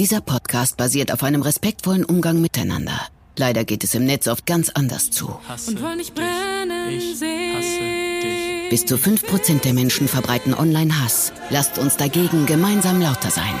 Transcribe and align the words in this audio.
Dieser 0.00 0.20
Podcast 0.20 0.76
basiert 0.76 1.12
auf 1.12 1.22
einem 1.22 1.42
respektvollen 1.42 2.04
Umgang 2.04 2.40
miteinander. 2.40 3.00
Leider 3.36 3.64
geht 3.64 3.84
es 3.84 3.94
im 3.94 4.04
Netz 4.04 4.26
oft 4.26 4.44
ganz 4.44 4.70
anders 4.70 5.12
zu. 5.12 5.38
und 5.68 5.82
wollen 5.82 5.98
nicht 5.98 6.16
brennen 6.16 7.00
sehen. 7.14 8.70
Bis 8.70 8.84
zu 8.86 8.96
5% 8.96 9.60
der 9.62 9.72
Menschen 9.72 10.08
verbreiten 10.08 10.52
Online-Hass. 10.52 11.32
Lasst 11.50 11.78
uns 11.78 11.96
dagegen 11.96 12.44
gemeinsam 12.44 13.00
lauter 13.00 13.30
sein. 13.30 13.54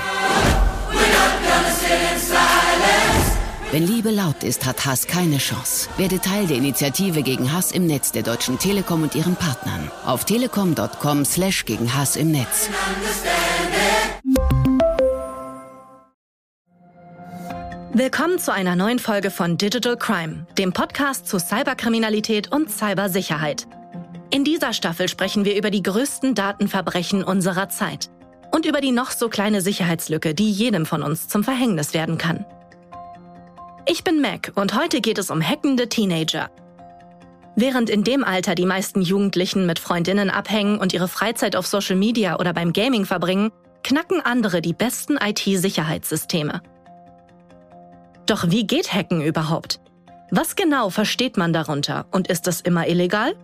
Wenn 3.70 3.86
Liebe 3.86 4.10
laut 4.10 4.42
ist, 4.42 4.66
hat 4.66 4.86
Hass 4.86 5.06
keine 5.06 5.38
Chance. 5.38 5.88
Werde 5.98 6.20
Teil 6.20 6.48
der 6.48 6.56
Initiative 6.56 7.22
gegen 7.22 7.52
Hass 7.52 7.70
im 7.70 7.86
Netz 7.86 8.10
der 8.10 8.24
Deutschen 8.24 8.58
Telekom 8.58 9.04
und 9.04 9.14
ihren 9.14 9.36
Partnern. 9.36 9.88
Auf 10.04 10.24
telekom.com 10.24 11.24
slash 11.24 11.64
gegen 11.64 11.94
Hass 11.94 12.16
im 12.16 12.32
Netz. 12.32 12.68
Willkommen 17.96 18.40
zu 18.40 18.52
einer 18.52 18.74
neuen 18.74 18.98
Folge 18.98 19.30
von 19.30 19.56
Digital 19.56 19.96
Crime, 19.96 20.48
dem 20.58 20.72
Podcast 20.72 21.28
zu 21.28 21.38
Cyberkriminalität 21.38 22.50
und 22.50 22.68
Cybersicherheit. 22.68 23.68
In 24.32 24.42
dieser 24.42 24.72
Staffel 24.72 25.08
sprechen 25.08 25.44
wir 25.44 25.56
über 25.56 25.70
die 25.70 25.84
größten 25.84 26.34
Datenverbrechen 26.34 27.22
unserer 27.22 27.68
Zeit 27.68 28.10
und 28.50 28.66
über 28.66 28.80
die 28.80 28.90
noch 28.90 29.12
so 29.12 29.28
kleine 29.28 29.60
Sicherheitslücke, 29.60 30.34
die 30.34 30.50
jedem 30.50 30.86
von 30.86 31.04
uns 31.04 31.28
zum 31.28 31.44
Verhängnis 31.44 31.94
werden 31.94 32.18
kann. 32.18 32.44
Ich 33.86 34.02
bin 34.02 34.20
Mac 34.20 34.50
und 34.56 34.74
heute 34.74 35.00
geht 35.00 35.18
es 35.18 35.30
um 35.30 35.40
hackende 35.40 35.88
Teenager. 35.88 36.50
Während 37.54 37.90
in 37.90 38.02
dem 38.02 38.24
Alter 38.24 38.56
die 38.56 38.66
meisten 38.66 39.02
Jugendlichen 39.02 39.66
mit 39.66 39.78
Freundinnen 39.78 40.30
abhängen 40.30 40.78
und 40.78 40.92
ihre 40.92 41.06
Freizeit 41.06 41.54
auf 41.54 41.68
Social 41.68 41.94
Media 41.94 42.40
oder 42.40 42.54
beim 42.54 42.72
Gaming 42.72 43.06
verbringen, 43.06 43.52
knacken 43.84 44.20
andere 44.20 44.62
die 44.62 44.72
besten 44.72 45.16
IT-Sicherheitssysteme. 45.16 46.60
Doch 48.26 48.50
wie 48.50 48.66
geht 48.66 48.92
Hacken 48.92 49.20
überhaupt? 49.20 49.80
Was 50.30 50.56
genau 50.56 50.88
versteht 50.90 51.36
man 51.36 51.52
darunter 51.52 52.06
und 52.10 52.28
ist 52.28 52.46
das 52.46 52.60
immer 52.60 52.88
illegal? 52.88 53.34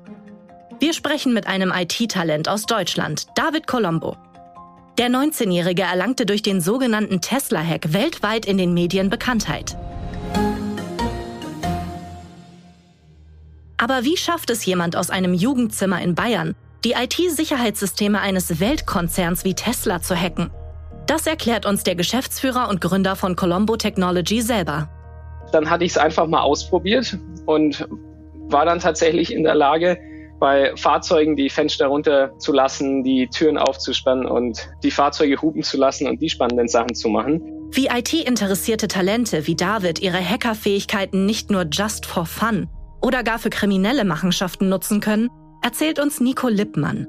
Wir 0.78 0.94
sprechen 0.94 1.34
mit 1.34 1.46
einem 1.46 1.72
IT-Talent 1.74 2.48
aus 2.48 2.64
Deutschland, 2.64 3.26
David 3.34 3.66
Colombo. 3.66 4.16
Der 4.96 5.08
19-Jährige 5.08 5.82
erlangte 5.82 6.24
durch 6.24 6.42
den 6.42 6.60
sogenannten 6.62 7.20
Tesla-Hack 7.20 7.92
weltweit 7.92 8.46
in 8.46 8.56
den 8.56 8.72
Medien 8.72 9.10
Bekanntheit. 9.10 9.76
Aber 13.76 14.04
wie 14.04 14.16
schafft 14.16 14.50
es 14.50 14.64
jemand 14.64 14.96
aus 14.96 15.10
einem 15.10 15.34
Jugendzimmer 15.34 16.00
in 16.00 16.14
Bayern, 16.14 16.54
die 16.84 16.92
IT-Sicherheitssysteme 16.92 18.20
eines 18.20 18.60
Weltkonzerns 18.60 19.44
wie 19.44 19.54
Tesla 19.54 20.00
zu 20.00 20.16
hacken? 20.16 20.50
Das 21.10 21.26
erklärt 21.26 21.66
uns 21.66 21.82
der 21.82 21.96
Geschäftsführer 21.96 22.68
und 22.68 22.80
Gründer 22.80 23.16
von 23.16 23.34
Colombo 23.34 23.76
Technology 23.76 24.40
selber. 24.42 24.88
Dann 25.50 25.68
hatte 25.68 25.82
ich 25.82 25.90
es 25.90 25.98
einfach 25.98 26.28
mal 26.28 26.40
ausprobiert 26.40 27.18
und 27.46 27.88
war 28.48 28.64
dann 28.64 28.78
tatsächlich 28.78 29.34
in 29.34 29.42
der 29.42 29.56
Lage, 29.56 29.98
bei 30.38 30.72
Fahrzeugen 30.76 31.34
die 31.34 31.50
Fenster 31.50 31.88
runterzulassen, 31.88 33.02
die 33.02 33.26
Türen 33.26 33.58
aufzuspannen 33.58 34.24
und 34.24 34.70
die 34.84 34.92
Fahrzeuge 34.92 35.42
hupen 35.42 35.64
zu 35.64 35.78
lassen 35.78 36.06
und 36.06 36.22
die 36.22 36.30
spannenden 36.30 36.68
Sachen 36.68 36.94
zu 36.94 37.08
machen. 37.08 37.42
Wie 37.72 37.88
IT-interessierte 37.88 38.86
Talente 38.86 39.48
wie 39.48 39.56
David 39.56 39.98
ihre 39.98 40.24
Hackerfähigkeiten 40.24 41.26
nicht 41.26 41.50
nur 41.50 41.66
just 41.72 42.06
for 42.06 42.24
fun 42.24 42.68
oder 43.02 43.24
gar 43.24 43.40
für 43.40 43.50
kriminelle 43.50 44.04
Machenschaften 44.04 44.68
nutzen 44.68 45.00
können, 45.00 45.28
erzählt 45.60 45.98
uns 45.98 46.20
Nico 46.20 46.46
Lippmann. 46.46 47.08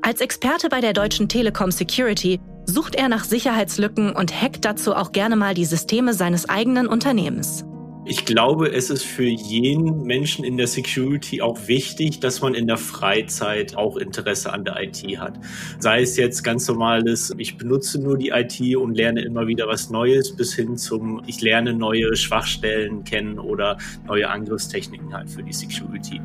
Als 0.00 0.20
Experte 0.20 0.68
bei 0.68 0.80
der 0.80 0.92
Deutschen 0.92 1.28
Telekom 1.28 1.72
Security 1.72 2.40
sucht 2.66 2.94
er 2.94 3.08
nach 3.08 3.24
Sicherheitslücken 3.24 4.12
und 4.12 4.40
hackt 4.40 4.64
dazu 4.64 4.94
auch 4.94 5.12
gerne 5.12 5.36
mal 5.36 5.54
die 5.54 5.64
Systeme 5.64 6.14
seines 6.14 6.48
eigenen 6.48 6.86
Unternehmens. 6.86 7.64
Ich 8.04 8.24
glaube, 8.24 8.72
es 8.72 8.90
ist 8.90 9.04
für 9.04 9.28
jeden 9.28 10.02
Menschen 10.02 10.44
in 10.44 10.56
der 10.56 10.66
Security 10.66 11.40
auch 11.40 11.68
wichtig, 11.68 12.18
dass 12.18 12.40
man 12.40 12.54
in 12.54 12.66
der 12.66 12.76
Freizeit 12.76 13.76
auch 13.76 13.96
Interesse 13.96 14.52
an 14.52 14.64
der 14.64 14.82
IT 14.82 15.04
hat. 15.20 15.38
Sei 15.78 16.02
es 16.02 16.16
jetzt 16.16 16.42
ganz 16.42 16.66
normales, 16.66 17.32
ich 17.38 17.56
benutze 17.56 18.00
nur 18.00 18.18
die 18.18 18.30
IT 18.30 18.76
und 18.76 18.96
lerne 18.96 19.22
immer 19.22 19.46
wieder 19.46 19.68
was 19.68 19.88
Neues, 19.88 20.34
bis 20.34 20.52
hin 20.52 20.76
zum, 20.76 21.22
ich 21.28 21.42
lerne 21.42 21.74
neue 21.74 22.16
Schwachstellen 22.16 23.04
kennen 23.04 23.38
oder 23.38 23.78
neue 24.04 24.28
Angriffstechniken 24.28 25.14
halt 25.14 25.30
für 25.30 25.44
die 25.44 25.52
Security. 25.52 26.20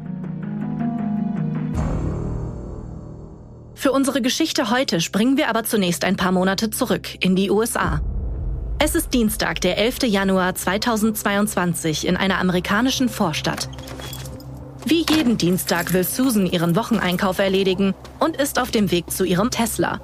Für 3.78 3.92
unsere 3.92 4.24
Geschichte 4.24 4.72
heute 4.72 5.02
springen 5.02 5.38
wir 5.38 5.50
aber 5.50 5.64
zunächst 5.64 6.04
ein 6.04 6.16
paar 6.16 6.32
Monate 6.32 6.72
zurück 6.72 7.24
in 7.24 7.36
die 7.36 7.52
USA. 7.52 8.02
Es 8.80 8.96
ist 8.96 9.14
Dienstag, 9.14 9.62
der 9.62 9.78
11. 9.78 10.00
Januar 10.08 10.56
2022 10.56 12.08
in 12.08 12.18
einer 12.18 12.40
amerikanischen 12.40 13.08
Vorstadt. 13.08 13.70
Wie 14.84 15.06
jeden 15.08 15.38
Dienstag 15.38 15.94
will 15.94 16.04
Susan 16.04 16.48
ihren 16.48 16.76
Wocheneinkauf 16.76 17.38
erledigen 17.38 17.94
und 18.20 18.36
ist 18.36 18.58
auf 18.60 18.72
dem 18.72 18.90
Weg 18.90 19.12
zu 19.12 19.26
ihrem 19.26 19.52
Tesla. 19.52 20.02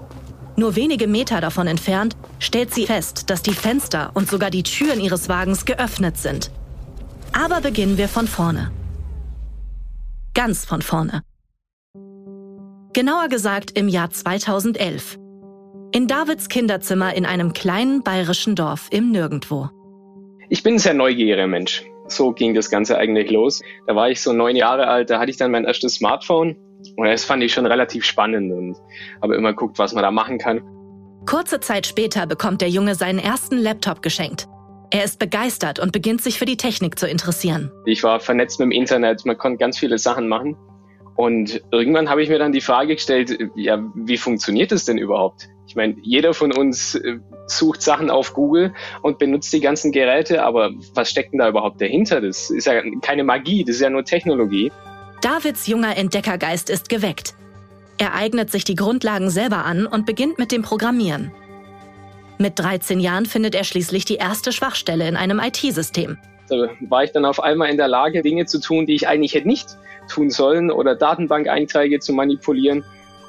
Nur 0.56 0.76
wenige 0.76 1.08
Meter 1.08 1.42
davon 1.42 1.66
entfernt 1.66 2.16
stellt 2.38 2.72
sie 2.76 2.86
fest, 2.86 3.32
dass 3.32 3.42
die 3.42 3.56
Fenster 3.56 4.12
und 4.14 4.30
sogar 4.30 4.52
die 4.52 4.62
Türen 4.62 5.00
ihres 5.00 5.30
Wagens 5.30 5.66
geöffnet 5.66 6.20
sind. 6.20 6.52
Aber 7.32 7.60
beginnen 7.60 7.98
wir 7.98 8.08
von 8.08 8.28
vorne. 8.28 8.72
Ganz 10.36 10.64
von 10.64 10.84
vorne. 10.84 11.24
Genauer 12.94 13.28
gesagt 13.28 13.76
im 13.76 13.88
Jahr 13.88 14.12
2011. 14.12 15.18
In 15.94 16.08
Davids 16.08 16.48
Kinderzimmer 16.48 17.16
in 17.16 17.26
einem 17.26 17.52
kleinen 17.52 18.04
bayerischen 18.04 18.56
Dorf 18.56 18.88
im 18.92 19.10
Nirgendwo. 19.10 19.70
Ich 20.50 20.62
bin 20.62 20.76
ein 20.76 20.80
sehr 20.80 20.94
neugieriger 20.94 21.48
Mensch. 21.48 21.84
So 22.08 22.34
ging 22.34 22.54
das 22.54 22.70
Ganze 22.70 22.96
eigentlich 23.00 23.32
los. 23.32 23.64
Da 23.88 23.96
war 23.96 24.12
ich 24.12 24.22
so 24.22 24.32
neun 24.32 24.56
Jahre 24.56 24.88
alt, 24.88 25.10
da 25.10 25.20
hatte 25.20 25.32
ich 25.32 25.38
dann 25.38 25.50
mein 25.50 25.66
erstes 25.66 25.96
Smartphone. 25.96 26.56
Und 26.96 27.08
das 27.08 27.26
fand 27.26 27.42
ich 27.42 27.52
schon 27.52 27.66
relativ 27.66 28.06
spannend 28.06 28.54
und 28.54 28.78
habe 29.24 29.38
immer 29.38 29.54
geguckt, 29.54 29.80
was 29.80 29.94
man 29.94 30.04
da 30.04 30.12
machen 30.12 30.38
kann. 30.38 30.62
Kurze 31.26 31.60
Zeit 31.62 31.88
später 31.88 32.28
bekommt 32.28 32.62
der 32.62 32.70
Junge 32.70 32.94
seinen 32.94 33.18
ersten 33.18 33.58
Laptop 33.58 34.04
geschenkt. 34.04 34.48
Er 34.92 35.04
ist 35.04 35.18
begeistert 35.18 35.80
und 35.80 35.94
beginnt 35.94 36.22
sich 36.22 36.38
für 36.38 36.46
die 36.46 36.58
Technik 36.58 37.00
zu 37.00 37.08
interessieren. 37.08 37.72
Ich 37.88 38.04
war 38.04 38.20
vernetzt 38.20 38.60
mit 38.60 38.68
dem 38.68 38.72
Internet, 38.72 39.26
man 39.26 39.40
konnte 39.40 39.58
ganz 39.58 39.80
viele 39.80 39.98
Sachen 39.98 40.28
machen. 40.28 40.56
Und 41.16 41.62
irgendwann 41.72 42.10
habe 42.10 42.24
ich 42.24 42.30
mir 42.30 42.40
dann 42.40 42.52
die 42.52 42.62
Frage 42.62 42.96
gestellt, 42.96 43.38
ja, 43.56 43.84
wie 43.94 44.18
funktioniert 44.18 44.72
das 44.72 44.86
denn 44.86 44.98
überhaupt? 44.98 45.48
Ich 45.68 45.76
meine, 45.76 45.96
jeder 46.02 46.34
von 46.34 46.52
uns 46.52 46.96
äh, 46.96 47.20
sucht 47.48 47.82
Sachen 47.82 48.10
auf 48.10 48.34
Google 48.34 48.74
und 49.02 49.20
benutzt 49.20 49.54
die 49.54 49.60
ganzen 49.60 49.92
Geräte, 49.92 50.44
aber 50.44 50.72
was 50.94 51.10
steckt 51.10 51.34
denn 51.34 51.40
da 51.40 51.50
überhaupt 51.50 51.82
dahinter? 51.82 52.22
Das 52.22 52.50
ist 52.50 52.66
ja 52.66 52.82
keine 53.02 53.24
Magie, 53.24 53.64
das 53.64 53.78
ist 53.78 53.82
ja 53.82 53.90
nur 53.90 54.04
Technologie. 54.04 54.72
Davids 55.22 55.68
junger 55.68 55.96
Entdeckergeist 55.98 56.70
ist 56.70 56.90
geweckt. 56.90 57.36
Er 57.98 58.14
eignet 58.14 58.52
sich 58.52 58.64
die 58.64 58.76
Grundlagen 58.76 59.30
selber 59.30 59.66
an 59.66 59.86
und 59.86 60.06
beginnt 60.06 60.40
mit 60.40 60.52
dem 60.52 60.64
Programmieren. 60.64 61.32
Mit 62.40 62.60
13 62.60 63.00
Jahren 63.00 63.26
findet 63.26 63.56
er 63.56 63.64
schließlich 63.64 64.06
die 64.06 64.16
erste 64.16 64.52
Schwachstelle 64.52 65.08
in 65.08 65.16
einem 65.16 65.40
IT-System. 65.40 66.18
Da 66.50 66.70
war 66.82 67.04
ich 67.04 67.12
dann 67.12 67.26
auf 67.26 67.42
einmal 67.42 67.70
in 67.70 67.78
der 67.78 67.88
Lage, 67.88 68.22
Dinge 68.22 68.46
zu 68.46 68.60
tun, 68.60 68.86
die 68.86 68.96
ich 68.96 69.08
eigentlich 69.08 69.34
hätte 69.34 69.48
nicht 69.48 69.78
tun 70.10 70.30
sollen 70.30 70.72
oder 70.72 70.96
Datenbank-Einträge 70.96 72.00
zu 72.00 72.14
manipulieren. 72.14 72.84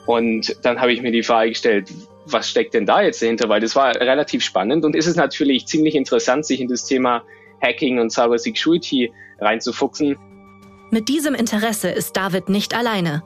Und 0.06 0.56
dann 0.62 0.80
habe 0.80 0.92
ich 0.92 1.02
mir 1.02 1.12
die 1.12 1.22
Frage 1.22 1.50
gestellt, 1.50 1.92
was 2.26 2.48
steckt 2.48 2.74
denn 2.74 2.86
da 2.86 3.02
jetzt 3.02 3.22
dahinter? 3.22 3.48
Weil 3.48 3.60
das 3.60 3.76
war 3.76 3.94
relativ 3.94 4.42
spannend 4.42 4.84
und 4.84 4.96
ist 4.96 5.06
es 5.06 5.16
natürlich 5.16 5.66
ziemlich 5.66 5.94
interessant, 5.94 6.46
sich 6.46 6.60
in 6.60 6.68
das 6.68 6.84
Thema 6.84 7.22
Hacking 7.62 7.98
und 7.98 8.10
Cyber 8.10 8.38
Security 8.38 9.12
reinzufuchsen. 9.40 10.16
Mit 10.90 11.08
diesem 11.08 11.34
Interesse 11.34 11.88
ist 11.90 12.16
David 12.16 12.48
nicht 12.48 12.76
alleine. 12.76 13.22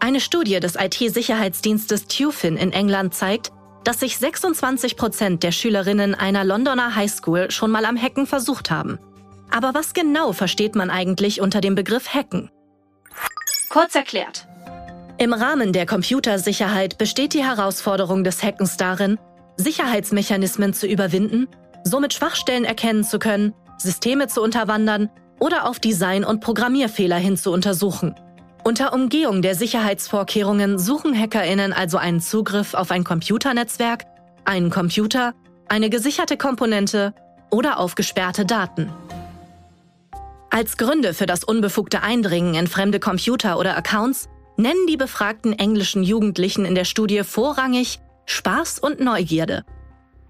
Eine 0.00 0.20
Studie 0.20 0.60
des 0.60 0.76
IT-Sicherheitsdienstes 0.76 2.06
Tufin 2.06 2.56
in 2.56 2.72
England 2.72 3.14
zeigt, 3.14 3.50
dass 3.84 4.00
sich 4.00 4.18
26 4.18 4.96
Prozent 4.96 5.42
der 5.42 5.50
Schülerinnen 5.50 6.14
einer 6.14 6.44
Londoner 6.44 6.94
Highschool 6.94 7.50
schon 7.50 7.70
mal 7.70 7.84
am 7.84 8.00
Hacken 8.00 8.26
versucht 8.26 8.70
haben. 8.70 8.98
Aber 9.50 9.74
was 9.74 9.94
genau 9.94 10.32
versteht 10.32 10.74
man 10.74 10.90
eigentlich 10.90 11.40
unter 11.40 11.60
dem 11.60 11.74
Begriff 11.74 12.14
Hacken? 12.14 12.50
Kurz 13.70 13.94
erklärt. 13.94 14.46
Im 15.18 15.32
Rahmen 15.32 15.72
der 15.72 15.84
Computersicherheit 15.84 16.96
besteht 16.96 17.34
die 17.34 17.44
Herausforderung 17.44 18.24
des 18.24 18.42
Hackens 18.42 18.76
darin, 18.76 19.18
Sicherheitsmechanismen 19.56 20.72
zu 20.72 20.86
überwinden, 20.86 21.48
somit 21.82 22.14
Schwachstellen 22.14 22.64
erkennen 22.64 23.04
zu 23.04 23.18
können, 23.18 23.52
Systeme 23.78 24.28
zu 24.28 24.42
unterwandern 24.42 25.10
oder 25.40 25.68
auf 25.68 25.80
Design- 25.80 26.24
und 26.24 26.40
Programmierfehler 26.40 27.16
hin 27.16 27.36
zu 27.36 27.52
untersuchen. 27.52 28.14
Unter 28.64 28.92
Umgehung 28.92 29.42
der 29.42 29.54
Sicherheitsvorkehrungen 29.54 30.78
suchen 30.78 31.18
Hackerinnen 31.18 31.72
also 31.72 31.96
einen 31.96 32.20
Zugriff 32.20 32.74
auf 32.74 32.90
ein 32.90 33.04
Computernetzwerk, 33.04 34.04
einen 34.44 34.70
Computer, 34.70 35.32
eine 35.68 35.90
gesicherte 35.90 36.36
Komponente 36.36 37.14
oder 37.50 37.78
auf 37.78 37.94
gesperrte 37.94 38.44
Daten. 38.44 38.90
Als 40.58 40.76
Gründe 40.76 41.14
für 41.14 41.26
das 41.26 41.44
unbefugte 41.44 42.02
Eindringen 42.02 42.54
in 42.54 42.66
fremde 42.66 42.98
Computer 42.98 43.60
oder 43.60 43.76
Accounts 43.76 44.28
nennen 44.56 44.88
die 44.88 44.96
befragten 44.96 45.52
englischen 45.52 46.02
Jugendlichen 46.02 46.64
in 46.64 46.74
der 46.74 46.84
Studie 46.84 47.22
vorrangig 47.22 48.00
Spaß 48.26 48.80
und 48.80 48.98
Neugierde. 48.98 49.64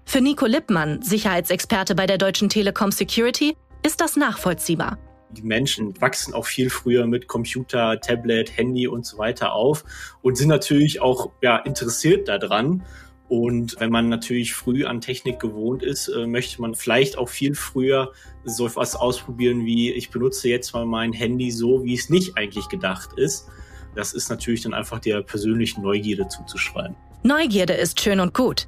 Für 0.05 0.21
Nico 0.21 0.45
Lippmann, 0.45 1.01
Sicherheitsexperte 1.01 1.95
bei 1.95 2.05
der 2.05 2.19
Deutschen 2.19 2.47
Telekom 2.47 2.91
Security, 2.91 3.57
ist 3.83 4.01
das 4.01 4.17
nachvollziehbar. 4.17 4.99
Die 5.31 5.41
Menschen 5.41 5.99
wachsen 5.99 6.35
auch 6.35 6.45
viel 6.45 6.69
früher 6.69 7.07
mit 7.07 7.27
Computer, 7.27 7.99
Tablet, 7.99 8.55
Handy 8.55 8.87
und 8.87 9.07
so 9.07 9.17
weiter 9.17 9.53
auf 9.53 9.83
und 10.21 10.37
sind 10.37 10.49
natürlich 10.49 11.01
auch 11.01 11.31
ja, 11.41 11.57
interessiert 11.57 12.27
daran. 12.27 12.83
Und 13.29 13.75
wenn 13.79 13.91
man 13.91 14.09
natürlich 14.09 14.55
früh 14.55 14.85
an 14.85 15.01
Technik 15.01 15.39
gewohnt 15.39 15.83
ist, 15.83 16.07
äh, 16.07 16.25
möchte 16.25 16.59
man 16.61 16.73
vielleicht 16.73 17.17
auch 17.17 17.29
viel 17.29 17.53
früher 17.53 18.11
so 18.43 18.65
etwas 18.65 18.95
ausprobieren 18.95 19.65
wie, 19.65 19.91
ich 19.91 20.09
benutze 20.09 20.49
jetzt 20.49 20.73
mal 20.73 20.85
mein 20.85 21.13
Handy 21.13 21.51
so, 21.51 21.83
wie 21.83 21.93
es 21.93 22.09
nicht 22.09 22.37
eigentlich 22.37 22.67
gedacht 22.69 23.11
ist. 23.17 23.47
Das 23.95 24.13
ist 24.13 24.29
natürlich 24.29 24.63
dann 24.63 24.73
einfach 24.73 24.99
der 24.99 25.21
persönlichen 25.21 25.83
Neugierde 25.83 26.27
zuzuschreiben. 26.27 26.95
Neugierde 27.21 27.73
ist 27.73 28.01
schön 28.01 28.19
und 28.19 28.33
gut. 28.33 28.67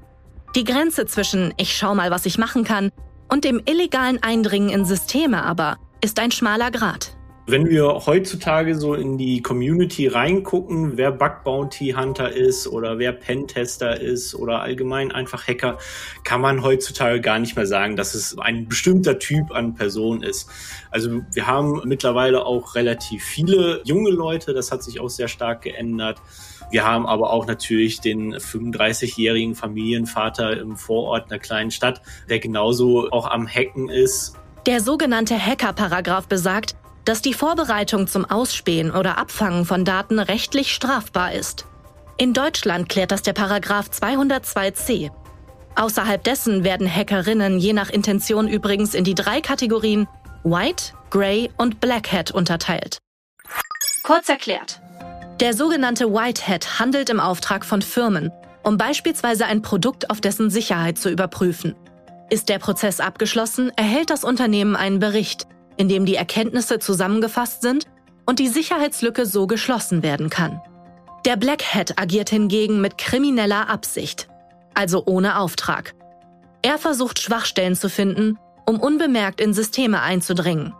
Die 0.56 0.64
Grenze 0.64 1.08
zwischen 1.08 1.54
ich 1.58 1.76
schau 1.76 1.96
mal, 1.96 2.12
was 2.12 2.28
ich 2.28 2.38
machen 2.38 2.64
kann 2.64 2.92
und 3.30 3.46
dem 3.46 3.62
illegalen 3.66 4.22
Eindringen 4.22 4.70
in 4.70 4.86
Systeme 4.86 5.44
aber 5.44 5.78
ist 6.04 6.20
ein 6.20 6.32
schmaler 6.32 6.70
Grat. 6.70 7.16
Wenn 7.48 7.68
wir 7.68 8.06
heutzutage 8.06 8.76
so 8.76 8.94
in 8.94 9.18
die 9.18 9.42
Community 9.42 10.08
reingucken, 10.08 10.98
wer 10.98 11.12
Bug 11.12 11.44
Bounty 11.44 11.96
Hunter 11.98 12.32
ist 12.32 12.68
oder 12.68 13.00
wer 13.00 13.14
Pentester 13.14 14.00
ist 14.00 14.36
oder 14.36 14.62
allgemein 14.62 15.12
einfach 15.12 15.48
Hacker, 15.48 15.80
kann 16.24 16.40
man 16.40 16.62
heutzutage 16.62 17.20
gar 17.20 17.40
nicht 17.40 17.56
mehr 17.56 17.66
sagen, 17.66 17.96
dass 17.96 18.14
es 18.14 18.38
ein 18.38 18.68
bestimmter 18.68 19.18
Typ 19.18 19.52
an 19.52 19.74
Person 19.74 20.22
ist. 20.22 20.50
Also 20.92 21.22
wir 21.34 21.48
haben 21.48 21.82
mittlerweile 21.84 22.46
auch 22.46 22.76
relativ 22.76 23.24
viele 23.24 23.82
junge 23.86 24.12
Leute, 24.12 24.54
das 24.54 24.72
hat 24.72 24.84
sich 24.84 25.00
auch 25.00 25.10
sehr 25.10 25.28
stark 25.28 25.64
geändert. 25.64 26.22
Wir 26.70 26.86
haben 26.86 27.08
aber 27.08 27.32
auch 27.32 27.48
natürlich 27.48 28.02
den 28.02 28.36
35-jährigen 28.36 29.56
Familienvater 29.56 30.60
im 30.60 30.78
Vorort 30.78 31.32
einer 31.32 31.40
kleinen 31.40 31.72
Stadt, 31.72 32.04
der 32.30 32.40
genauso 32.40 33.10
auch 33.10 33.30
am 33.30 33.48
Hacken 33.48 33.90
ist 33.90 34.38
der 34.68 34.80
sogenannte 34.80 35.44
Hacker-Paragraph 35.44 36.28
besagt, 36.28 36.76
dass 37.06 37.22
die 37.22 37.34
Vorbereitung 37.34 38.08
zum 38.08 38.26
Ausspähen 38.26 38.92
oder 38.92 39.18
Abfangen 39.18 39.66
von 39.66 39.86
Daten 39.86 40.20
rechtlich 40.20 40.74
strafbar 40.74 41.34
ist. 41.34 41.66
In 42.18 42.34
Deutschland 42.34 42.90
klärt 42.90 43.12
das 43.12 43.24
der 43.24 43.34
Paragraph 43.34 43.90
202c. 43.90 45.10
Außerhalb 45.76 46.24
dessen 46.24 46.64
werden 46.64 46.94
Hackerinnen 46.94 47.58
je 47.58 47.74
nach 47.74 47.90
Intention 47.90 48.48
übrigens 48.48 48.94
in 48.94 49.04
die 49.04 49.16
drei 49.16 49.42
Kategorien 49.42 50.08
White, 50.44 50.94
Grey 51.10 51.50
und 51.58 51.80
Black 51.80 52.12
Hat 52.12 52.32
unterteilt. 52.32 53.00
Kurz 54.04 54.30
erklärt. 54.30 54.82
Der 55.40 55.54
sogenannte 55.54 56.14
White 56.14 56.48
Hat 56.48 56.80
handelt 56.80 57.10
im 57.10 57.20
Auftrag 57.20 57.66
von 57.66 57.82
Firmen, 57.82 58.32
um 58.64 58.78
beispielsweise 58.78 59.46
ein 59.46 59.62
Produkt 59.62 60.10
auf 60.10 60.22
dessen 60.22 60.50
Sicherheit 60.50 61.00
zu 61.00 61.10
überprüfen. 61.10 61.76
Ist 62.30 62.50
der 62.50 62.60
Prozess 62.60 63.00
abgeschlossen, 63.00 63.72
erhält 63.76 64.10
das 64.10 64.24
Unternehmen 64.24 64.76
einen 64.76 65.00
Bericht, 65.00 65.48
in 65.78 65.88
dem 65.88 66.06
die 66.06 66.16
Erkenntnisse 66.16 66.80
zusammengefasst 66.80 67.62
sind 67.62 67.86
und 68.26 68.40
die 68.40 68.48
Sicherheitslücke 68.48 69.26
so 69.26 69.48
geschlossen 69.48 70.04
werden 70.04 70.30
kann. 70.30 70.62
Der 71.26 71.36
Black 71.36 71.64
Hat 71.74 72.00
agiert 72.00 72.30
hingegen 72.30 72.82
mit 72.82 72.98
krimineller 72.98 73.70
Absicht, 73.70 74.28
also 74.74 75.04
ohne 75.06 75.38
Auftrag. 75.38 75.94
Er 76.62 76.78
versucht 76.78 77.20
Schwachstellen 77.20 77.76
zu 77.76 77.90
finden, 77.90 78.38
um 78.66 78.80
unbemerkt 78.80 79.42
in 79.42 79.54
Systeme 79.54 80.02
einzudringen. 80.02 80.74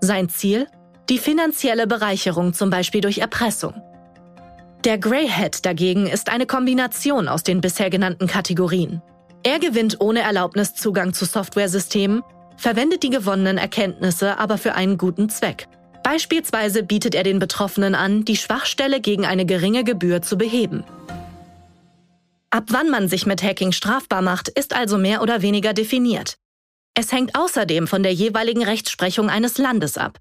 Sein 0.00 0.28
Ziel? 0.28 0.66
Die 1.08 1.18
finanzielle 1.18 1.86
Bereicherung 1.86 2.54
zum 2.54 2.70
Beispiel 2.70 3.00
durch 3.00 3.18
Erpressung. 3.18 3.74
Der 4.84 4.98
Grey 4.98 5.28
Hat 5.28 5.64
dagegen 5.64 6.06
ist 6.06 6.28
eine 6.28 6.46
Kombination 6.46 7.28
aus 7.28 7.42
den 7.42 7.60
bisher 7.60 7.90
genannten 7.90 8.26
Kategorien. 8.26 9.02
Er 9.44 9.58
gewinnt 9.58 10.00
ohne 10.00 10.20
Erlaubnis 10.20 10.74
Zugang 10.74 11.12
zu 11.12 11.24
Softwaresystemen, 11.24 12.22
verwendet 12.62 13.02
die 13.02 13.10
gewonnenen 13.10 13.58
Erkenntnisse 13.58 14.38
aber 14.38 14.56
für 14.56 14.74
einen 14.74 14.96
guten 14.96 15.28
Zweck. 15.28 15.66
Beispielsweise 16.04 16.84
bietet 16.84 17.14
er 17.14 17.24
den 17.24 17.40
Betroffenen 17.40 17.94
an, 17.96 18.24
die 18.24 18.36
Schwachstelle 18.36 19.00
gegen 19.00 19.26
eine 19.26 19.44
geringe 19.44 19.82
Gebühr 19.82 20.22
zu 20.22 20.38
beheben. 20.38 20.84
Ab 22.50 22.64
wann 22.68 22.88
man 22.88 23.08
sich 23.08 23.26
mit 23.26 23.42
Hacking 23.42 23.72
strafbar 23.72 24.22
macht, 24.22 24.48
ist 24.48 24.74
also 24.74 24.96
mehr 24.96 25.22
oder 25.22 25.42
weniger 25.42 25.72
definiert. 25.72 26.36
Es 26.94 27.10
hängt 27.10 27.36
außerdem 27.36 27.86
von 27.88 28.02
der 28.02 28.12
jeweiligen 28.12 28.62
Rechtsprechung 28.62 29.28
eines 29.28 29.58
Landes 29.58 29.98
ab. 29.98 30.18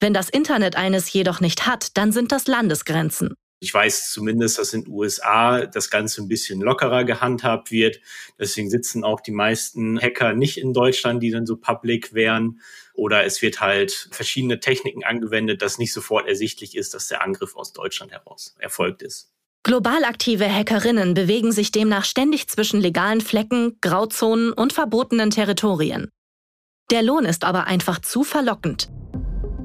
Wenn 0.00 0.12
das 0.12 0.28
Internet 0.28 0.76
eines 0.76 1.12
jedoch 1.12 1.40
nicht 1.40 1.66
hat, 1.66 1.96
dann 1.96 2.12
sind 2.12 2.32
das 2.32 2.46
Landesgrenzen. 2.46 3.34
Ich 3.62 3.74
weiß 3.74 4.10
zumindest, 4.10 4.58
dass 4.58 4.72
in 4.72 4.84
den 4.84 4.92
USA 4.92 5.66
das 5.66 5.90
Ganze 5.90 6.22
ein 6.22 6.28
bisschen 6.28 6.62
lockerer 6.62 7.04
gehandhabt 7.04 7.70
wird. 7.70 8.00
Deswegen 8.38 8.70
sitzen 8.70 9.04
auch 9.04 9.20
die 9.20 9.32
meisten 9.32 10.00
Hacker 10.00 10.32
nicht 10.32 10.56
in 10.56 10.72
Deutschland, 10.72 11.22
die 11.22 11.30
dann 11.30 11.44
so 11.44 11.56
public 11.56 12.14
wären. 12.14 12.60
Oder 12.94 13.24
es 13.24 13.42
wird 13.42 13.60
halt 13.60 14.08
verschiedene 14.12 14.60
Techniken 14.60 15.04
angewendet, 15.04 15.60
dass 15.60 15.78
nicht 15.78 15.92
sofort 15.92 16.26
ersichtlich 16.26 16.74
ist, 16.74 16.94
dass 16.94 17.08
der 17.08 17.22
Angriff 17.22 17.54
aus 17.54 17.74
Deutschland 17.74 18.12
heraus 18.12 18.56
erfolgt 18.58 19.02
ist. 19.02 19.30
Global 19.62 20.04
aktive 20.04 20.50
Hackerinnen 20.50 21.12
bewegen 21.12 21.52
sich 21.52 21.70
demnach 21.70 22.06
ständig 22.06 22.48
zwischen 22.48 22.80
legalen 22.80 23.20
Flecken, 23.20 23.76
Grauzonen 23.82 24.54
und 24.54 24.72
verbotenen 24.72 25.28
Territorien. 25.28 26.08
Der 26.90 27.02
Lohn 27.02 27.26
ist 27.26 27.44
aber 27.44 27.66
einfach 27.66 28.00
zu 28.00 28.24
verlockend. 28.24 28.88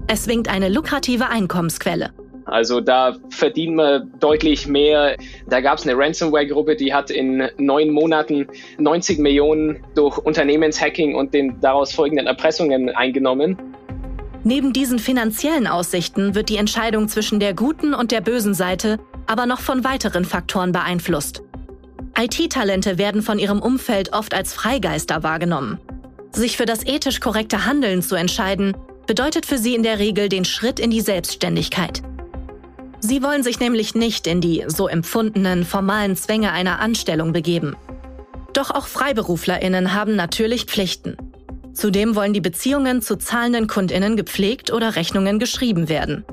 Es 0.07 0.27
winkt 0.27 0.50
eine 0.50 0.68
lukrative 0.68 1.30
Einkommensquelle. 1.30 2.13
Also 2.45 2.80
da 2.80 3.15
verdient 3.30 3.75
man 3.75 4.12
deutlich 4.19 4.68
mehr. 4.68 5.18
Da 5.47 5.62
gab 5.62 5.80
es 5.80 5.88
eine 5.88 5.97
Ransomware-Gruppe, 5.97 6.75
die 6.75 6.94
hat 6.94 7.09
in 7.09 7.50
neun 7.57 7.89
Monaten 7.89 8.47
90 8.77 9.19
Millionen 9.19 9.83
durch 9.95 10.18
Unternehmenshacking 10.18 11.15
und 11.15 11.33
den 11.33 11.59
daraus 11.59 11.92
folgenden 11.92 12.27
Erpressungen 12.27 12.89
eingenommen. 12.89 13.57
Neben 14.44 14.74
diesen 14.74 15.00
finanziellen 15.00 15.65
Aussichten 15.65 16.36
wird 16.36 16.50
die 16.50 16.57
Entscheidung 16.57 17.07
zwischen 17.07 17.39
der 17.39 17.56
guten 17.56 17.95
und 17.95 18.12
der 18.12 18.21
bösen 18.21 18.53
Seite 18.53 19.00
aber 19.27 19.47
noch 19.47 19.59
von 19.59 19.83
weiteren 19.83 20.24
Faktoren 20.24 20.71
beeinflusst. 20.71 21.42
IT-Talente 22.18 23.00
werden 23.00 23.24
von 23.24 23.39
ihrem 23.39 23.59
Umfeld 23.59 24.13
oft 24.13 24.36
als 24.36 24.53
Freigeister 24.53 25.24
wahrgenommen. 25.24 25.80
Sich 26.31 26.57
für 26.57 26.65
das 26.65 26.86
ethisch 26.86 27.19
korrekte 27.19 27.65
Handeln 27.65 28.03
zu 28.03 28.15
entscheiden, 28.15 28.77
bedeutet 29.07 29.45
für 29.45 29.57
sie 29.57 29.74
in 29.74 29.83
der 29.83 30.00
Regel 30.00 30.30
den 30.30 30.45
Schritt 30.45 30.80
in 30.80 30.92
die 30.92 31.01
Selbstständigkeit. 31.01 32.03
Sie 33.07 33.22
wollen 33.22 33.44
sich 33.44 33.60
nämlich 33.60 33.94
nicht 33.94 34.25
in 34.25 34.42
die 34.42 34.63
so 34.66 34.88
empfundenen 34.88 35.63
formalen 35.63 36.16
Zwänge 36.16 36.52
einer 36.52 36.80
Anstellung 36.80 37.34
begeben. 37.34 37.75
Doch 38.54 38.72
auch 38.72 38.88
Freiberuflerinnen 38.88 39.94
haben 39.94 40.16
natürlich 40.16 40.66
Pflichten. 40.66 41.16
Zudem 41.72 42.16
wollen 42.16 42.34
die 42.34 42.42
Beziehungen 42.42 43.04
zu 43.04 43.16
zahlenden 43.16 43.68
Kundinnen 43.68 44.18
gepflegt 44.18 44.74
oder 44.74 44.95
Rechnungen 44.95 45.38
geschrieben 45.38 45.88
werden. 45.88 46.26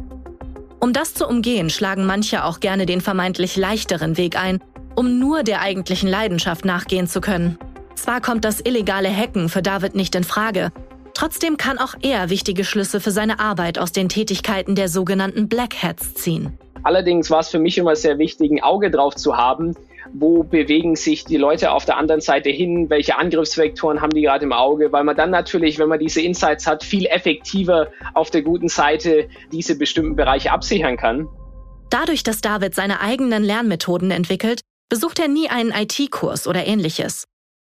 Um 0.81 0.95
das 0.95 1.13
zu 1.13 1.29
umgehen, 1.29 1.69
schlagen 1.69 2.07
manche 2.07 2.43
auch 2.43 2.59
gerne 2.59 2.87
den 2.87 3.03
vermeintlich 3.03 3.59
leichteren 3.59 4.17
Weg 4.17 4.41
ein, 4.41 4.63
um 4.95 5.19
nur 5.19 5.43
der 5.43 5.61
eigentlichen 5.61 6.09
Leidenschaft 6.09 6.65
nachgehen 6.65 7.07
zu 7.07 7.21
können. 7.21 7.59
Zwar 7.97 8.23
kommt 8.23 8.47
das 8.47 8.61
illegale 8.65 9.15
Hacken 9.15 9.51
für 9.51 9.61
David 9.61 9.95
nicht 9.95 10.15
in 10.15 10.25
Frage, 10.25 10.73
trotzdem 11.15 11.57
kann 11.57 11.79
auch 11.79 11.95
er 12.03 12.31
wichtige 12.31 12.65
Schlüsse 12.65 13.01
für 13.01 13.11
seine 13.11 13.41
Arbeit 13.41 13.79
aus 13.79 13.93
den 13.93 14.09
Tätigkeiten 14.09 14.75
der 14.75 14.89
sogenannten 14.89 15.49
Black 15.49 15.83
Hats 15.83 16.15
ziehen. 16.15 16.59
Allerdings 16.83 17.31
war 17.31 17.41
es 17.41 17.49
für 17.49 17.59
mich 17.59 17.79
immer 17.79 17.95
sehr 17.97 18.19
wichtig, 18.19 18.51
ein 18.51 18.63
Auge 18.63 18.91
drauf 18.91 19.15
zu 19.15 19.37
haben, 19.37 19.77
wo 20.13 20.43
bewegen 20.43 20.97
sich 20.97 21.25
die 21.25 21.37
Leute 21.37 21.73
auf 21.73 21.85
der 21.85 21.97
anderen 21.97 22.21
Seite 22.21 22.51
hin, 22.51 22.91
welche 22.91 23.19
Angriffsvektoren 23.19 24.01
haben 24.01 24.11
die 24.11 24.23
gerade 24.23 24.45
im 24.45 24.53
Auge, 24.53 24.93
weil 24.93 25.05
man 25.05 25.17
dann 25.17 25.31
natürlich, 25.31 25.79
wenn 25.79 25.89
man 25.89 25.99
diese 25.99 26.21
Insights 26.21 26.67
hat, 26.67 26.85
viel 26.85 27.07
effektiver 27.07 27.89
auf 28.15 28.31
der 28.31 28.43
guten 28.43 28.69
Seite 28.69 29.29
diese 29.53 29.79
bestimmten 29.79 30.17
Bereiche 30.17 30.53
absichern 30.53 30.97
kann. 30.97 31.29
Dadurch, 31.91 32.23
dass 32.23 32.41
David 32.41 32.75
seine 32.75 33.01
eigenen 33.01 33.45
Lernmethoden 33.45 34.11
entwickelt, 34.11 34.61
besucht 34.89 35.19
er 35.19 35.29
nie 35.29 35.49
einen 35.49 35.73
IT-Kurs 35.73 36.47
oder 36.47 36.67
ähnliches. 36.67 37.25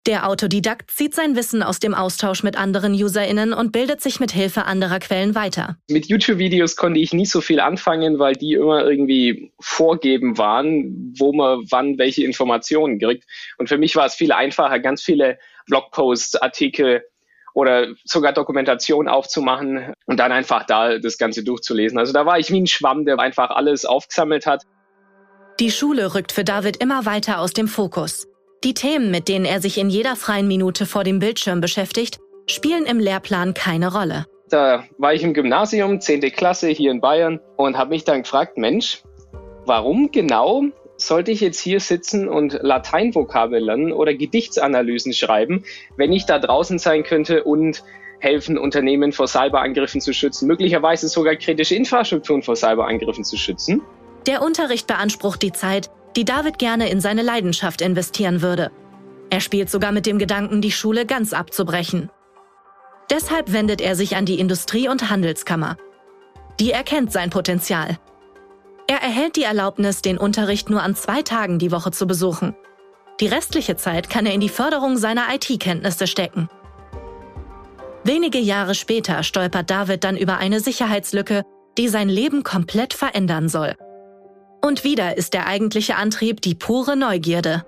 Der 0.07 0.29
Autodidakt 0.29 0.91
zieht 0.91 1.15
sein 1.15 1.35
Wissen 1.35 1.63
aus 1.63 1.79
dem 1.79 1.95
Austausch 1.95 2.43
mit 2.43 2.55
anderen 2.59 2.93
UserInnen 2.93 3.53
und 3.53 3.71
bildet 3.71 4.01
sich 4.01 4.19
mit 4.19 4.31
Hilfe 4.31 4.65
anderer 4.65 4.99
Quellen 4.99 5.33
weiter. 5.33 5.77
Mit 5.89 6.05
YouTube-Videos 6.05 6.75
konnte 6.75 6.99
ich 6.99 7.11
nie 7.11 7.25
so 7.25 7.41
viel 7.41 7.59
anfangen, 7.59 8.19
weil 8.19 8.35
die 8.35 8.53
immer 8.53 8.85
irgendwie 8.85 9.51
vorgeben 9.59 10.37
waren, 10.37 11.15
wo 11.17 11.33
man 11.33 11.63
wann 11.71 11.97
welche 11.97 12.23
Informationen 12.23 12.99
kriegt. 12.99 13.23
Und 13.57 13.67
für 13.67 13.79
mich 13.79 13.95
war 13.95 14.05
es 14.05 14.13
viel 14.13 14.31
einfacher, 14.31 14.77
ganz 14.79 15.01
viele 15.01 15.39
Blogposts, 15.65 16.35
Artikel 16.35 17.03
oder 17.55 17.87
sogar 18.03 18.31
Dokumentation 18.31 19.07
aufzumachen 19.07 19.91
und 20.05 20.19
dann 20.19 20.31
einfach 20.31 20.67
da 20.67 20.99
das 20.99 21.17
Ganze 21.17 21.43
durchzulesen. 21.43 21.97
Also 21.97 22.13
da 22.13 22.27
war 22.27 22.37
ich 22.37 22.51
wie 22.51 22.61
ein 22.61 22.67
Schwamm, 22.67 23.05
der 23.05 23.17
einfach 23.17 23.49
alles 23.49 23.85
aufgesammelt 23.85 24.45
hat. 24.45 24.61
Die 25.59 25.71
Schule 25.71 26.13
rückt 26.13 26.31
für 26.31 26.43
David 26.43 26.77
immer 26.77 27.07
weiter 27.07 27.39
aus 27.39 27.53
dem 27.53 27.67
Fokus. 27.67 28.27
Die 28.65 28.73
Themen, 28.73 29.11
mit 29.11 29.27
denen 29.27 29.45
er 29.45 29.61
sich 29.61 29.77
in 29.77 29.91
jeder 29.91 30.15
freien 30.15 30.47
Minute 30.47 30.87
vor 30.87 31.03
dem 31.03 31.19
Bildschirm 31.19 31.61
beschäftigt, 31.61 32.17
spielen 32.47 32.87
im 32.87 32.99
Lehrplan 32.99 33.53
keine 33.53 33.93
Rolle. 33.93 34.25
Da 34.49 34.85
war 34.97 35.13
ich 35.13 35.21
im 35.21 35.35
Gymnasium, 35.35 36.01
10. 36.01 36.21
Klasse 36.31 36.69
hier 36.69 36.89
in 36.89 36.99
Bayern 36.99 37.39
und 37.57 37.77
habe 37.77 37.91
mich 37.91 38.05
dann 38.05 38.23
gefragt, 38.23 38.57
Mensch, 38.57 39.03
warum 39.67 40.11
genau 40.11 40.63
sollte 40.97 41.29
ich 41.29 41.41
jetzt 41.41 41.59
hier 41.59 41.79
sitzen 41.79 42.27
und 42.27 42.57
Lateinvokabel 42.59 43.63
lernen 43.63 43.93
oder 43.93 44.15
Gedichtsanalysen 44.15 45.13
schreiben, 45.13 45.63
wenn 45.95 46.11
ich 46.11 46.25
da 46.25 46.39
draußen 46.39 46.79
sein 46.79 47.03
könnte 47.03 47.43
und 47.43 47.83
helfen, 48.17 48.57
Unternehmen 48.57 49.11
vor 49.11 49.27
Cyberangriffen 49.27 50.01
zu 50.01 50.11
schützen, 50.11 50.47
möglicherweise 50.47 51.07
sogar 51.07 51.35
kritische 51.35 51.75
Infrastrukturen 51.75 52.41
vor 52.41 52.55
Cyberangriffen 52.55 53.25
zu 53.25 53.37
schützen? 53.37 53.83
Der 54.25 54.41
Unterricht 54.41 54.87
beansprucht 54.87 55.43
die 55.43 55.51
Zeit, 55.51 55.91
die 56.15 56.25
David 56.25 56.59
gerne 56.59 56.89
in 56.89 57.01
seine 57.01 57.21
Leidenschaft 57.21 57.81
investieren 57.81 58.41
würde. 58.41 58.71
Er 59.29 59.41
spielt 59.41 59.69
sogar 59.69 59.91
mit 59.91 60.05
dem 60.05 60.17
Gedanken, 60.17 60.61
die 60.61 60.71
Schule 60.71 61.05
ganz 61.05 61.33
abzubrechen. 61.33 62.09
Deshalb 63.09 63.51
wendet 63.51 63.81
er 63.81 63.95
sich 63.95 64.15
an 64.15 64.25
die 64.25 64.39
Industrie- 64.39 64.87
und 64.87 65.09
Handelskammer. 65.09 65.77
Die 66.59 66.71
erkennt 66.71 67.11
sein 67.11 67.29
Potenzial. 67.29 67.97
Er 68.87 69.01
erhält 69.01 69.35
die 69.35 69.43
Erlaubnis, 69.43 70.01
den 70.01 70.17
Unterricht 70.17 70.69
nur 70.69 70.81
an 70.81 70.95
zwei 70.95 71.21
Tagen 71.21 71.59
die 71.59 71.71
Woche 71.71 71.91
zu 71.91 72.07
besuchen. 72.07 72.55
Die 73.19 73.27
restliche 73.27 73.75
Zeit 73.75 74.09
kann 74.09 74.25
er 74.25 74.33
in 74.33 74.41
die 74.41 74.49
Förderung 74.49 74.97
seiner 74.97 75.33
IT-Kenntnisse 75.33 76.07
stecken. 76.07 76.49
Wenige 78.03 78.37
Jahre 78.37 78.75
später 78.75 79.23
stolpert 79.23 79.69
David 79.69 80.03
dann 80.03 80.17
über 80.17 80.37
eine 80.37 80.59
Sicherheitslücke, 80.59 81.43
die 81.77 81.87
sein 81.87 82.09
Leben 82.09 82.43
komplett 82.43 82.93
verändern 82.93 83.49
soll. 83.49 83.75
Und 84.65 84.83
wieder 84.83 85.15
ist 85.15 85.35
der 85.35 85.45
eigentliche 85.45 85.95
Antrieb 85.95 86.41
die 86.41 86.55
pure 86.55 86.97
Neugierde. 86.97 87.63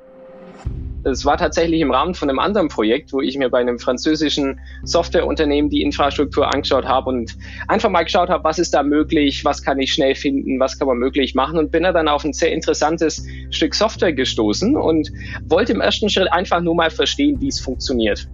Es 1.04 1.25
war 1.25 1.38
tatsächlich 1.38 1.80
im 1.82 1.92
Rahmen 1.92 2.16
von 2.16 2.27
einem 2.27 2.39
anderen 2.39 2.70
Projekt, 2.70 3.13
wo 3.13 3.22
ich 3.22 3.38
mir 3.38 3.50
bei 3.50 3.60
einem 3.60 3.77
französischen 3.77 4.60
Softwareunternehmen 4.84 5.70
die 5.70 5.84
Infrastruktur 5.84 6.51
angeschaut 6.51 6.86
habe 6.86 7.12
und 7.12 7.38
einfach 7.68 7.92
mal 7.92 8.01
geschaut 8.01 8.30
habe, 8.30 8.44
was 8.44 8.58
ist 8.58 8.74
da 8.74 8.82
möglich, 8.82 9.46
was 9.46 9.62
kann 9.62 9.77
ich 9.77 9.94
schnell 9.94 10.16
finden, 10.16 10.60
was 10.60 10.80
kann 10.80 10.88
man 10.88 10.98
möglich 10.98 11.36
machen 11.36 11.60
und 11.60 11.72
bin 11.72 11.84
da 11.84 11.92
dann 11.92 12.08
auf 12.08 12.25
ein 12.25 12.34
sehr 12.34 12.51
interessantes 12.51 13.24
Stück 13.51 13.75
Software 13.75 14.13
gestoßen 14.13 14.75
und 14.75 15.12
wollte 15.46 15.74
im 15.74 15.82
ersten 15.82 16.10
Schritt 16.10 16.34
einfach 16.34 16.62
nur 16.62 16.74
mal 16.74 16.89
verstehen, 16.89 17.39
wie 17.39 17.50
es 17.50 17.60
funktioniert. 17.60 18.27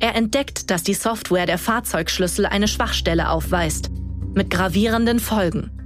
Er 0.00 0.16
entdeckt, 0.16 0.68
dass 0.72 0.82
die 0.82 0.94
Software 0.94 1.46
der 1.46 1.58
Fahrzeugschlüssel 1.58 2.46
eine 2.46 2.66
Schwachstelle 2.66 3.30
aufweist, 3.30 3.88
mit 4.34 4.50
gravierenden 4.50 5.20
Folgen. 5.20 5.79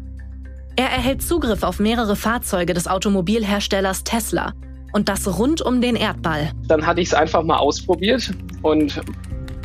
Er 0.77 0.87
erhält 0.87 1.23
Zugriff 1.23 1.63
auf 1.63 1.79
mehrere 1.79 2.17
Fahrzeuge 2.17 2.75
des 2.75 2.89
Automobilherstellers 2.89 4.03
Tesla 4.03 4.55
und 4.93 5.09
das 5.09 5.39
rund 5.39 5.63
um 5.63 5.81
den 5.81 5.95
Erdball. 5.95 6.51
Dann 6.67 6.85
hatte 6.85 7.01
ich 7.01 7.09
es 7.09 7.15
einfach 7.15 7.45
mal 7.45 7.59
ausprobiert 7.59 8.31
und 8.63 9.01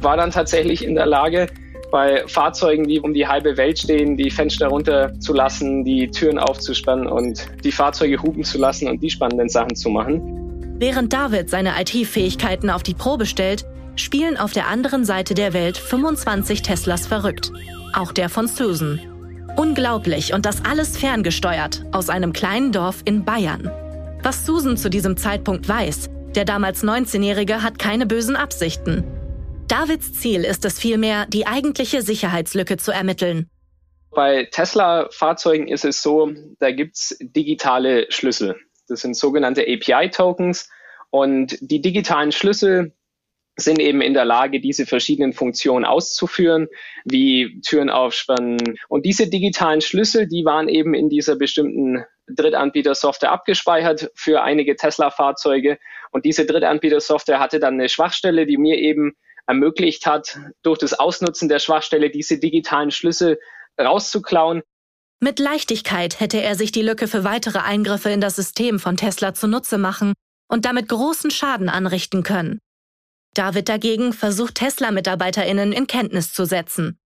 war 0.02 0.18
dann 0.18 0.30
tatsächlich 0.32 0.86
in 0.86 0.96
der 0.96 1.08
Lage, 1.08 1.48
bei 1.92 2.24
Fahrzeugen, 2.28 2.88
die 2.88 3.00
um 3.00 3.16
die 3.16 3.28
halbe 3.28 3.58
Welt 3.58 3.80
stehen, 3.80 4.16
die 4.16 4.30
Fenster 4.30 4.68
runterzulassen, 4.68 5.84
die 5.84 6.10
Türen 6.12 6.38
aufzuspannen 6.38 7.08
und 7.08 7.48
die 7.64 7.72
Fahrzeuge 7.72 8.22
hupen 8.22 8.44
zu 8.44 8.60
lassen 8.60 8.88
und 8.88 9.02
die 9.02 9.10
spannenden 9.10 9.50
Sachen 9.50 9.76
zu 9.76 9.90
machen. 9.90 10.76
Während 10.78 11.12
David 11.12 11.50
seine 11.50 11.74
IT-Fähigkeiten 11.82 12.70
auf 12.70 12.84
die 12.84 12.94
Probe 12.94 13.26
stellt, 13.26 13.66
spielen 13.96 14.38
auf 14.38 14.54
der 14.54 14.68
anderen 14.68 15.04
Seite 15.04 15.34
der 15.34 15.54
Welt 15.54 15.78
25 15.78 16.62
Teslas 16.62 17.08
verrückt. 17.08 17.52
Auch 17.94 18.12
der 18.12 18.30
von 18.30 18.48
Susan. 18.48 19.02
Unglaublich 19.60 20.34
und 20.34 20.46
das 20.46 20.64
alles 20.64 20.98
ferngesteuert 20.98 21.84
aus 21.92 22.10
einem 22.10 22.32
kleinen 22.32 22.72
Dorf 22.72 23.02
in 23.04 23.26
Bayern. 23.26 23.70
Was 24.24 24.46
Susan 24.46 24.78
zu 24.78 24.90
diesem 24.90 25.18
Zeitpunkt 25.18 25.68
weiß, 25.68 26.10
der 26.34 26.46
damals 26.46 26.82
19-Jährige 26.82 27.62
hat 27.62 27.78
keine 27.78 28.06
bösen 28.06 28.38
Absichten. 28.38 29.04
Davids 29.68 30.14
Ziel 30.14 30.46
ist 30.46 30.64
es 30.64 30.80
vielmehr, 30.80 31.26
die 31.26 31.46
eigentliche 31.46 32.02
Sicherheitslücke 32.02 32.78
zu 32.78 32.94
ermitteln. 32.94 33.50
Bei 34.12 34.46
Tesla-Fahrzeugen 34.46 35.68
ist 35.68 35.84
es 35.84 36.02
so, 36.02 36.32
da 36.60 36.72
gibt 36.72 36.96
es 36.96 37.18
digitale 37.20 38.10
Schlüssel. 38.14 38.56
Das 38.88 39.02
sind 39.02 39.18
sogenannte 39.18 39.64
API-Tokens. 39.64 40.70
Und 41.10 41.58
die 41.60 41.82
digitalen 41.82 42.32
Schlüssel 42.32 42.94
sind 43.60 43.80
eben 43.80 44.02
in 44.02 44.14
der 44.14 44.26
Lage, 44.26 44.60
diese 44.60 44.86
verschiedenen 44.86 45.34
Funktionen 45.34 45.86
auszuführen, 45.86 46.68
wie 47.06 47.62
Türen 47.62 47.90
aufspannen. 47.90 48.58
Und 48.88 49.06
diese 49.06 49.30
digitalen 49.30 49.82
Schlüssel, 49.82 50.28
die 50.28 50.46
waren 50.46 50.70
eben 50.70 50.94
in 50.94 51.10
dieser 51.10 51.36
bestimmten 51.36 52.04
Drittanbieter-Software 52.28 53.32
abgespeichert 53.32 54.12
für 54.16 54.42
einige 54.42 54.76
Tesla-Fahrzeuge. 54.76 55.78
Und 56.12 56.26
diese 56.26 56.46
Drittanbieter-Software 56.46 57.40
hatte 57.40 57.60
dann 57.60 57.76
eine 57.76 57.90
Schwachstelle, 57.90 58.46
die 58.46 58.58
mir 58.58 58.78
eben 58.78 59.14
ermöglicht 59.48 60.06
hat, 60.06 60.40
durch 60.62 60.78
das 60.78 60.94
Ausnutzen 60.94 61.50
der 61.50 61.60
Schwachstelle 61.60 62.10
diese 62.12 62.40
digitalen 62.40 62.92
Schlüssel 62.92 63.40
rauszuklauen. 63.80 64.62
Mit 65.22 65.40
Leichtigkeit 65.40 66.20
hätte 66.20 66.42
er 66.42 66.56
sich 66.56 66.72
die 66.72 66.82
Lücke 66.82 67.08
für 67.08 67.24
weitere 67.24 67.60
Eingriffe 67.60 68.10
in 68.10 68.22
das 68.22 68.36
System 68.36 68.80
von 68.80 68.96
Tesla 68.96 69.34
zunutze 69.34 69.78
machen 69.78 70.14
und 70.48 70.66
damit 70.66 70.88
großen 70.88 71.32
Schaden 71.32 71.68
anrichten 71.68 72.24
können. 72.24 72.60
David 73.40 73.70
dagegen 73.70 74.12
versucht 74.12 74.56
Tesla-Mitarbeiterinnen 74.56 75.72
in 75.72 75.88
Kenntnis 75.88 76.34
zu 76.34 76.44
setzen. 76.44 77.00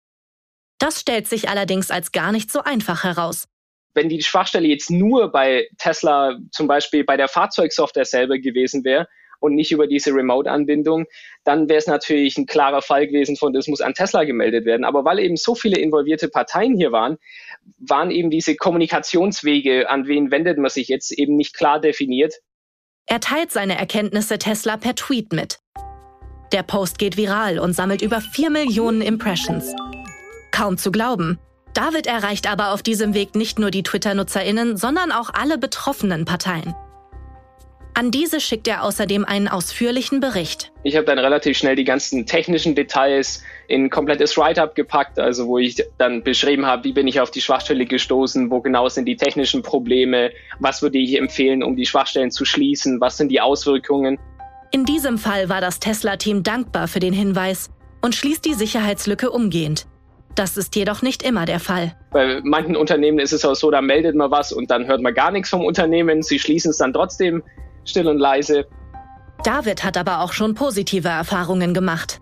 Das 0.78 1.00
stellt 1.00 1.26
sich 1.26 1.48
allerdings 1.48 1.90
als 1.90 2.12
gar 2.12 2.30
nicht 2.30 2.52
so 2.52 2.62
einfach 2.62 3.02
heraus. 3.02 3.48
Wenn 3.94 4.08
die 4.08 4.22
Schwachstelle 4.22 4.68
jetzt 4.68 4.92
nur 4.92 5.32
bei 5.32 5.66
Tesla 5.76 6.38
zum 6.52 6.68
Beispiel 6.68 7.02
bei 7.02 7.16
der 7.16 7.26
Fahrzeugsoftware 7.26 8.04
selber 8.04 8.38
gewesen 8.38 8.84
wäre 8.84 9.08
und 9.40 9.56
nicht 9.56 9.72
über 9.72 9.88
diese 9.88 10.14
Remote-Anbindung, 10.14 11.06
dann 11.42 11.68
wäre 11.68 11.80
es 11.80 11.88
natürlich 11.88 12.38
ein 12.38 12.46
klarer 12.46 12.80
Fall 12.80 13.08
gewesen 13.08 13.36
von, 13.36 13.52
das 13.52 13.66
muss 13.66 13.80
an 13.80 13.94
Tesla 13.94 14.22
gemeldet 14.22 14.66
werden. 14.66 14.84
Aber 14.84 15.04
weil 15.04 15.18
eben 15.18 15.36
so 15.36 15.56
viele 15.56 15.80
involvierte 15.80 16.28
Parteien 16.28 16.76
hier 16.76 16.92
waren, 16.92 17.16
waren 17.78 18.12
eben 18.12 18.30
diese 18.30 18.54
Kommunikationswege, 18.54 19.90
an 19.90 20.06
wen 20.06 20.30
wendet 20.30 20.58
man 20.58 20.70
sich 20.70 20.86
jetzt, 20.86 21.10
eben 21.10 21.34
nicht 21.34 21.56
klar 21.56 21.80
definiert. 21.80 22.34
Er 23.06 23.18
teilt 23.18 23.50
seine 23.50 23.76
Erkenntnisse 23.76 24.38
Tesla 24.38 24.76
per 24.76 24.94
Tweet 24.94 25.32
mit. 25.32 25.58
Der 26.52 26.64
Post 26.64 26.98
geht 26.98 27.16
viral 27.16 27.60
und 27.60 27.74
sammelt 27.74 28.02
über 28.02 28.20
4 28.20 28.50
Millionen 28.50 29.02
Impressions. 29.02 29.72
Kaum 30.50 30.78
zu 30.78 30.90
glauben. 30.90 31.38
David 31.74 32.08
erreicht 32.08 32.50
aber 32.50 32.72
auf 32.72 32.82
diesem 32.82 33.14
Weg 33.14 33.36
nicht 33.36 33.60
nur 33.60 33.70
die 33.70 33.84
Twitter-Nutzerinnen, 33.84 34.76
sondern 34.76 35.12
auch 35.12 35.30
alle 35.32 35.58
betroffenen 35.58 36.24
Parteien. 36.24 36.74
An 37.94 38.10
diese 38.10 38.40
schickt 38.40 38.66
er 38.66 38.82
außerdem 38.82 39.24
einen 39.24 39.46
ausführlichen 39.46 40.20
Bericht. 40.20 40.72
Ich 40.84 40.96
habe 40.96 41.06
dann 41.06 41.18
relativ 41.18 41.58
schnell 41.58 41.76
die 41.76 41.84
ganzen 41.84 42.24
technischen 42.24 42.74
Details 42.74 43.42
in 43.68 43.84
ein 43.84 43.90
komplettes 43.90 44.36
Write-up 44.36 44.74
gepackt, 44.74 45.18
also 45.18 45.46
wo 45.46 45.58
ich 45.58 45.84
dann 45.98 46.24
beschrieben 46.24 46.66
habe, 46.66 46.84
wie 46.84 46.92
bin 46.92 47.06
ich 47.06 47.20
auf 47.20 47.30
die 47.30 47.40
Schwachstelle 47.40 47.84
gestoßen, 47.84 48.50
wo 48.50 48.60
genau 48.60 48.88
sind 48.88 49.06
die 49.06 49.16
technischen 49.16 49.62
Probleme, 49.62 50.30
was 50.60 50.82
würde 50.82 50.98
ich 50.98 51.16
empfehlen, 51.16 51.62
um 51.62 51.76
die 51.76 51.86
Schwachstellen 51.86 52.30
zu 52.30 52.44
schließen, 52.44 53.00
was 53.00 53.16
sind 53.16 53.28
die 53.28 53.40
Auswirkungen. 53.40 54.18
In 54.72 54.84
diesem 54.84 55.18
Fall 55.18 55.48
war 55.48 55.60
das 55.60 55.80
Tesla-Team 55.80 56.44
dankbar 56.44 56.86
für 56.86 57.00
den 57.00 57.12
Hinweis 57.12 57.70
und 58.02 58.14
schließt 58.14 58.44
die 58.44 58.54
Sicherheitslücke 58.54 59.30
umgehend. 59.30 59.86
Das 60.36 60.56
ist 60.56 60.76
jedoch 60.76 61.02
nicht 61.02 61.24
immer 61.24 61.44
der 61.44 61.58
Fall. 61.58 61.96
Bei 62.12 62.40
manchen 62.44 62.76
Unternehmen 62.76 63.18
ist 63.18 63.32
es 63.32 63.44
auch 63.44 63.56
so, 63.56 63.72
da 63.72 63.82
meldet 63.82 64.14
man 64.14 64.30
was 64.30 64.52
und 64.52 64.70
dann 64.70 64.86
hört 64.86 65.02
man 65.02 65.12
gar 65.12 65.32
nichts 65.32 65.50
vom 65.50 65.64
Unternehmen. 65.64 66.22
Sie 66.22 66.38
schließen 66.38 66.70
es 66.70 66.78
dann 66.78 66.92
trotzdem 66.92 67.42
still 67.84 68.06
und 68.06 68.18
leise. 68.18 68.64
David 69.42 69.82
hat 69.82 69.96
aber 69.96 70.20
auch 70.20 70.32
schon 70.32 70.54
positive 70.54 71.08
Erfahrungen 71.08 71.74
gemacht. 71.74 72.20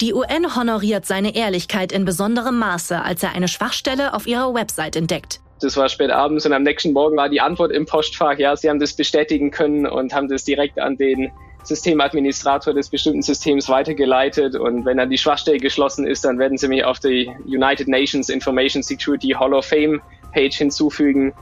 Die 0.00 0.14
UN 0.14 0.54
honoriert 0.54 1.06
seine 1.06 1.34
Ehrlichkeit 1.34 1.90
in 1.90 2.04
besonderem 2.04 2.56
Maße, 2.58 3.02
als 3.02 3.24
er 3.24 3.34
eine 3.34 3.48
Schwachstelle 3.48 4.14
auf 4.14 4.28
ihrer 4.28 4.54
Website 4.54 4.94
entdeckt. 4.94 5.40
Das 5.60 5.76
war 5.76 5.88
spät 5.88 6.10
abends 6.10 6.46
und 6.46 6.52
am 6.52 6.62
nächsten 6.62 6.92
Morgen 6.92 7.16
war 7.16 7.28
die 7.28 7.40
Antwort 7.40 7.72
im 7.72 7.84
Postfach, 7.84 8.38
ja, 8.38 8.56
sie 8.56 8.70
haben 8.70 8.78
das 8.78 8.94
bestätigen 8.94 9.50
können 9.50 9.86
und 9.86 10.14
haben 10.14 10.28
das 10.28 10.44
direkt 10.44 10.78
an 10.78 10.96
den 10.96 11.30
Systemadministrator 11.62 12.74
des 12.74 12.88
bestimmten 12.88 13.22
Systems 13.22 13.68
weitergeleitet 13.68 14.54
und 14.56 14.84
wenn 14.84 14.96
dann 14.96 15.10
die 15.10 15.18
Schwachstelle 15.18 15.58
geschlossen 15.58 16.06
ist, 16.06 16.24
dann 16.24 16.38
werden 16.38 16.58
sie 16.58 16.68
mich 16.68 16.84
auf 16.84 16.98
die 16.98 17.30
United 17.46 17.88
Nations 17.88 18.28
Information 18.28 18.82
Security 18.82 19.28
Hall 19.30 19.54
of 19.54 19.66
Fame 19.66 20.00
Page 20.32 20.56
hinzufügen 20.56 21.34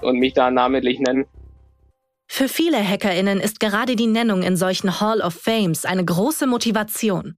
und 0.00 0.18
mich 0.18 0.34
da 0.34 0.50
namentlich 0.50 0.98
nennen. 1.00 1.26
Für 2.28 2.48
viele 2.48 2.82
Hackerinnen 2.86 3.40
ist 3.40 3.60
gerade 3.60 3.96
die 3.96 4.06
Nennung 4.06 4.42
in 4.42 4.56
solchen 4.56 5.00
Hall 5.00 5.20
of 5.20 5.34
Fames 5.34 5.84
eine 5.84 6.04
große 6.04 6.46
Motivation. 6.46 7.36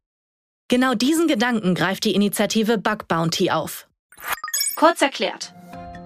Genau 0.69 0.95
diesen 0.95 1.29
Gedanken 1.29 1.75
greift 1.75 2.05
die 2.05 2.15
Initiative 2.15 2.79
Bug 2.79 3.09
Bounty 3.09 3.51
auf. 3.51 3.87
Kurz 4.77 5.03
erklärt. 5.03 5.55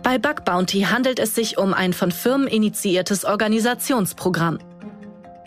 Bei 0.02 0.18
Bug 0.18 0.44
Bounty 0.44 0.82
handelt 0.82 1.18
es 1.18 1.34
sich 1.34 1.58
um 1.58 1.74
ein 1.74 1.92
von 1.92 2.10
Firmen 2.10 2.48
initiiertes 2.48 3.24
Organisationsprogramm. 3.24 4.58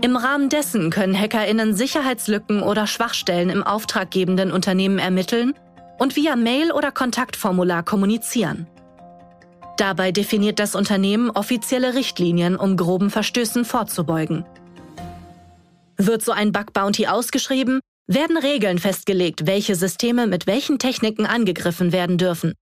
Im 0.02 0.16
Rahmen 0.16 0.50
dessen 0.50 0.90
können 0.90 1.20
HackerInnen 1.20 1.74
Sicherheitslücken 1.74 2.62
oder 2.62 2.86
Schwachstellen 2.86 3.50
im 3.50 3.64
auftraggebenden 3.64 4.52
Unternehmen 4.52 5.00
ermitteln 5.00 5.54
und 5.98 6.16
via 6.16 6.36
Mail 6.36 6.72
oder 6.72 6.92
Kontaktformular 6.92 7.84
kommunizieren. 7.84 8.68
Dabei 9.78 10.12
definiert 10.12 10.60
das 10.60 10.76
Unternehmen 10.76 11.30
offizielle 11.30 11.96
Richtlinien, 11.96 12.56
um 12.56 12.78
groben 12.78 13.10
Verstößen 13.10 13.66
vorzubeugen. 13.66 14.46
Wird 15.98 16.22
so 16.22 16.32
ein 16.32 16.52
Bug 16.52 16.74
Bounty 16.74 17.08
ausgeschrieben, 17.08 17.80
werden 18.08 18.38
Regeln 18.38 18.80
festgelegt, 18.80 19.48
welche 19.48 19.76
Systeme 19.76 20.28
mit 20.28 20.48
welchen 20.48 20.80
Techniken 20.80 21.26
angegriffen 21.26 21.92
werden 21.92 22.18
dürfen. 22.18 22.54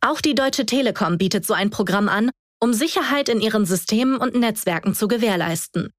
Auch 0.00 0.20
die 0.20 0.34
Deutsche 0.34 0.66
Telekom 0.66 1.18
bietet 1.18 1.46
so 1.46 1.54
ein 1.54 1.70
Programm 1.70 2.08
an 2.08 2.30
um 2.62 2.72
Sicherheit 2.72 3.28
in 3.28 3.40
ihren 3.40 3.66
Systemen 3.66 4.18
und 4.18 4.36
Netzwerken 4.36 4.94
zu 4.94 5.08
gewährleisten. 5.08 5.92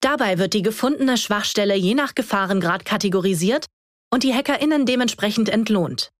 Dabei 0.00 0.38
wird 0.38 0.54
die 0.54 0.62
gefundene 0.62 1.18
Schwachstelle 1.18 1.76
je 1.76 1.94
nach 1.94 2.14
Gefahrengrad 2.14 2.84
kategorisiert 2.84 3.66
und 4.10 4.22
die 4.22 4.34
HackerInnen 4.34 4.86
dementsprechend 4.86 5.48
entlohnt. 5.48 6.10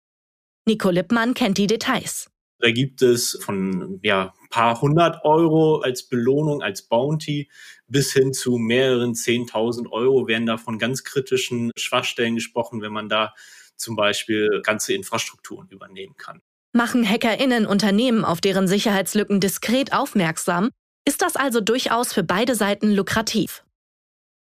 Nico 0.66 0.90
Lippmann 0.90 1.34
kennt 1.34 1.56
die 1.56 1.66
Details. 1.66 2.30
Da 2.58 2.70
gibt 2.70 3.00
es 3.00 3.38
von 3.40 3.98
ja, 4.02 4.34
paar 4.50 4.78
hundert 4.82 5.24
Euro 5.24 5.80
als 5.80 6.06
Belohnung, 6.06 6.62
als 6.62 6.82
Bounty, 6.82 7.50
bis 7.86 8.12
hin 8.12 8.34
zu 8.34 8.58
mehreren 8.58 9.14
zehntausend 9.14 9.90
Euro 9.90 10.28
werden 10.28 10.44
da 10.44 10.58
von 10.58 10.78
ganz 10.78 11.02
kritischen 11.02 11.70
Schwachstellen 11.76 12.34
gesprochen, 12.34 12.82
wenn 12.82 12.92
man 12.92 13.08
da 13.08 13.34
zum 13.76 13.96
Beispiel 13.96 14.60
ganze 14.62 14.92
Infrastrukturen 14.92 15.68
übernehmen 15.70 16.16
kann. 16.18 16.42
Machen 16.74 17.08
HackerInnen 17.08 17.64
Unternehmen 17.64 18.26
auf 18.26 18.42
deren 18.42 18.68
Sicherheitslücken 18.68 19.40
diskret 19.40 19.94
aufmerksam, 19.94 20.68
ist 21.08 21.22
das 21.22 21.36
also 21.36 21.62
durchaus 21.62 22.12
für 22.12 22.22
beide 22.22 22.54
Seiten 22.54 22.92
lukrativ. 22.92 23.64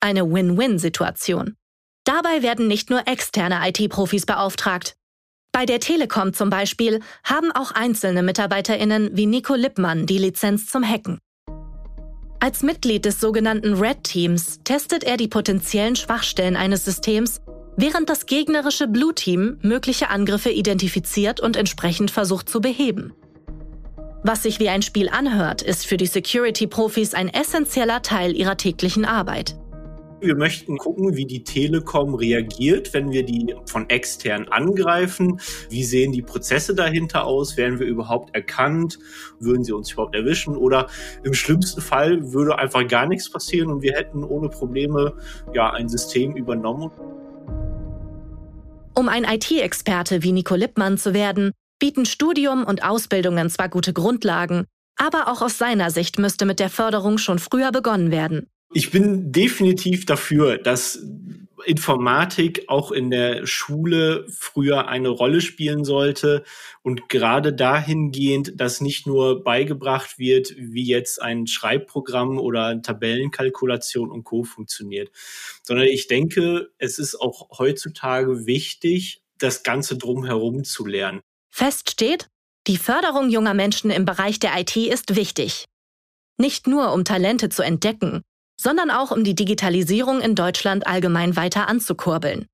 Eine 0.02 0.32
Win-Win-Situation. 0.32 1.56
Dabei 2.04 2.42
werden 2.42 2.66
nicht 2.66 2.88
nur 2.88 3.06
externe 3.06 3.60
IT-Profis 3.68 4.24
beauftragt. 4.24 4.96
Bei 5.52 5.66
der 5.66 5.78
Telekom 5.78 6.32
zum 6.32 6.48
Beispiel 6.48 7.00
haben 7.22 7.52
auch 7.52 7.72
einzelne 7.72 8.22
MitarbeiterInnen 8.22 9.14
wie 9.14 9.26
Nico 9.26 9.54
Lippmann 9.54 10.06
die 10.06 10.16
Lizenz 10.16 10.66
zum 10.66 10.88
Hacken. 10.88 11.18
Als 12.40 12.62
Mitglied 12.62 13.04
des 13.04 13.20
sogenannten 13.20 13.74
Red 13.74 14.04
Teams 14.04 14.60
testet 14.64 15.04
er 15.04 15.18
die 15.18 15.28
potenziellen 15.28 15.96
Schwachstellen 15.96 16.56
eines 16.56 16.86
Systems, 16.86 17.42
während 17.76 18.08
das 18.08 18.24
gegnerische 18.24 18.88
Blue 18.88 19.14
Team 19.14 19.58
mögliche 19.60 20.08
Angriffe 20.08 20.50
identifiziert 20.50 21.40
und 21.40 21.56
entsprechend 21.56 22.10
versucht 22.10 22.48
zu 22.48 22.62
beheben. 22.62 23.12
Was 24.22 24.44
sich 24.44 24.60
wie 24.60 24.70
ein 24.70 24.80
Spiel 24.80 25.10
anhört, 25.10 25.60
ist 25.60 25.86
für 25.86 25.98
die 25.98 26.06
Security-Profis 26.06 27.12
ein 27.12 27.28
essentieller 27.28 28.00
Teil 28.00 28.34
ihrer 28.34 28.56
täglichen 28.56 29.04
Arbeit. 29.04 29.56
Wir 30.20 30.36
möchten 30.36 30.76
gucken, 30.76 31.16
wie 31.16 31.24
die 31.24 31.44
Telekom 31.44 32.14
reagiert, 32.14 32.92
wenn 32.92 33.10
wir 33.10 33.24
die 33.24 33.54
von 33.64 33.88
extern 33.88 34.48
angreifen. 34.48 35.40
Wie 35.70 35.82
sehen 35.82 36.12
die 36.12 36.20
Prozesse 36.20 36.74
dahinter 36.74 37.24
aus? 37.24 37.56
Werden 37.56 37.78
wir 37.78 37.86
überhaupt 37.86 38.34
erkannt? 38.34 38.98
Würden 39.38 39.64
sie 39.64 39.72
uns 39.72 39.92
überhaupt 39.92 40.14
erwischen? 40.14 40.56
Oder 40.56 40.88
im 41.24 41.32
schlimmsten 41.32 41.80
Fall 41.80 42.32
würde 42.32 42.58
einfach 42.58 42.86
gar 42.86 43.06
nichts 43.06 43.30
passieren 43.30 43.70
und 43.70 43.80
wir 43.80 43.94
hätten 43.94 44.22
ohne 44.22 44.50
Probleme 44.50 45.14
ja 45.54 45.70
ein 45.70 45.88
System 45.88 46.36
übernommen. 46.36 46.90
Um 48.94 49.08
ein 49.08 49.24
IT-Experte 49.24 50.22
wie 50.22 50.32
Nico 50.32 50.54
Lippmann 50.54 50.98
zu 50.98 51.14
werden, 51.14 51.52
bieten 51.78 52.04
Studium 52.04 52.64
und 52.64 52.84
Ausbildungen 52.84 53.48
zwar 53.48 53.70
gute 53.70 53.94
Grundlagen, 53.94 54.66
aber 54.96 55.28
auch 55.28 55.40
aus 55.40 55.56
seiner 55.56 55.90
Sicht 55.90 56.18
müsste 56.18 56.44
mit 56.44 56.60
der 56.60 56.68
Förderung 56.68 57.16
schon 57.16 57.38
früher 57.38 57.72
begonnen 57.72 58.10
werden. 58.10 58.48
Ich 58.72 58.90
bin 58.90 59.32
definitiv 59.32 60.06
dafür, 60.06 60.58
dass 60.58 61.04
Informatik 61.66 62.64
auch 62.68 62.92
in 62.92 63.10
der 63.10 63.46
Schule 63.46 64.26
früher 64.28 64.88
eine 64.88 65.08
Rolle 65.08 65.40
spielen 65.40 65.84
sollte 65.84 66.44
und 66.82 67.08
gerade 67.08 67.52
dahingehend, 67.52 68.60
dass 68.60 68.80
nicht 68.80 69.06
nur 69.06 69.44
beigebracht 69.44 70.18
wird, 70.18 70.54
wie 70.56 70.84
jetzt 70.84 71.20
ein 71.20 71.46
Schreibprogramm 71.46 72.38
oder 72.38 72.80
Tabellenkalkulation 72.80 74.10
und 74.10 74.24
Co 74.24 74.44
funktioniert, 74.44 75.10
sondern 75.62 75.86
ich 75.86 76.06
denke, 76.06 76.70
es 76.78 76.98
ist 76.98 77.20
auch 77.20 77.58
heutzutage 77.58 78.46
wichtig, 78.46 79.22
das 79.38 79.62
Ganze 79.62 79.96
drumherum 79.96 80.64
zu 80.64 80.86
lernen. 80.86 81.20
Fest 81.50 81.90
steht, 81.90 82.28
die 82.66 82.76
Förderung 82.76 83.30
junger 83.30 83.54
Menschen 83.54 83.90
im 83.90 84.04
Bereich 84.04 84.38
der 84.38 84.58
IT 84.58 84.76
ist 84.76 85.16
wichtig. 85.16 85.64
Nicht 86.38 86.66
nur, 86.66 86.92
um 86.92 87.04
Talente 87.04 87.48
zu 87.48 87.62
entdecken, 87.62 88.22
sondern 88.60 88.90
auch 88.90 89.10
um 89.10 89.24
die 89.24 89.34
Digitalisierung 89.34 90.20
in 90.20 90.34
Deutschland 90.34 90.86
allgemein 90.86 91.34
weiter 91.34 91.66
anzukurbeln. 91.68 92.46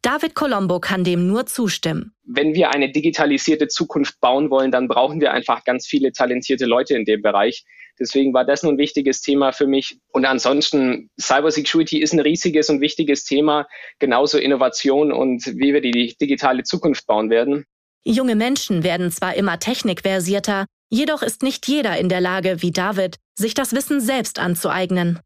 David 0.00 0.34
Colombo 0.34 0.80
kann 0.80 1.04
dem 1.04 1.26
nur 1.26 1.44
zustimmen. 1.44 2.12
Wenn 2.24 2.54
wir 2.54 2.70
eine 2.70 2.90
digitalisierte 2.90 3.68
Zukunft 3.68 4.20
bauen 4.20 4.48
wollen, 4.48 4.70
dann 4.70 4.88
brauchen 4.88 5.20
wir 5.20 5.32
einfach 5.32 5.64
ganz 5.64 5.86
viele 5.86 6.12
talentierte 6.12 6.64
Leute 6.64 6.94
in 6.94 7.04
dem 7.04 7.20
Bereich. 7.20 7.64
Deswegen 7.98 8.32
war 8.32 8.44
das 8.44 8.62
nun 8.62 8.76
ein 8.76 8.78
wichtiges 8.78 9.20
Thema 9.20 9.52
für 9.52 9.66
mich. 9.66 9.98
Und 10.12 10.24
ansonsten, 10.24 11.10
Cybersecurity 11.20 11.98
ist 11.98 12.14
ein 12.14 12.20
riesiges 12.20 12.70
und 12.70 12.80
wichtiges 12.80 13.24
Thema, 13.24 13.66
genauso 13.98 14.38
Innovation 14.38 15.12
und 15.12 15.44
wie 15.46 15.74
wir 15.74 15.80
die 15.80 16.14
digitale 16.18 16.62
Zukunft 16.62 17.06
bauen 17.06 17.28
werden. 17.28 17.66
Junge 18.04 18.36
Menschen 18.36 18.84
werden 18.84 19.10
zwar 19.10 19.34
immer 19.34 19.58
technikversierter, 19.58 20.66
jedoch 20.90 21.22
ist 21.22 21.42
nicht 21.42 21.66
jeder 21.68 21.98
in 21.98 22.08
der 22.08 22.20
Lage, 22.20 22.62
wie 22.62 22.70
David, 22.70 23.16
sich 23.38 23.54
das 23.54 23.72
Wissen 23.72 24.00
selbst 24.00 24.38
anzueignen. 24.38 25.20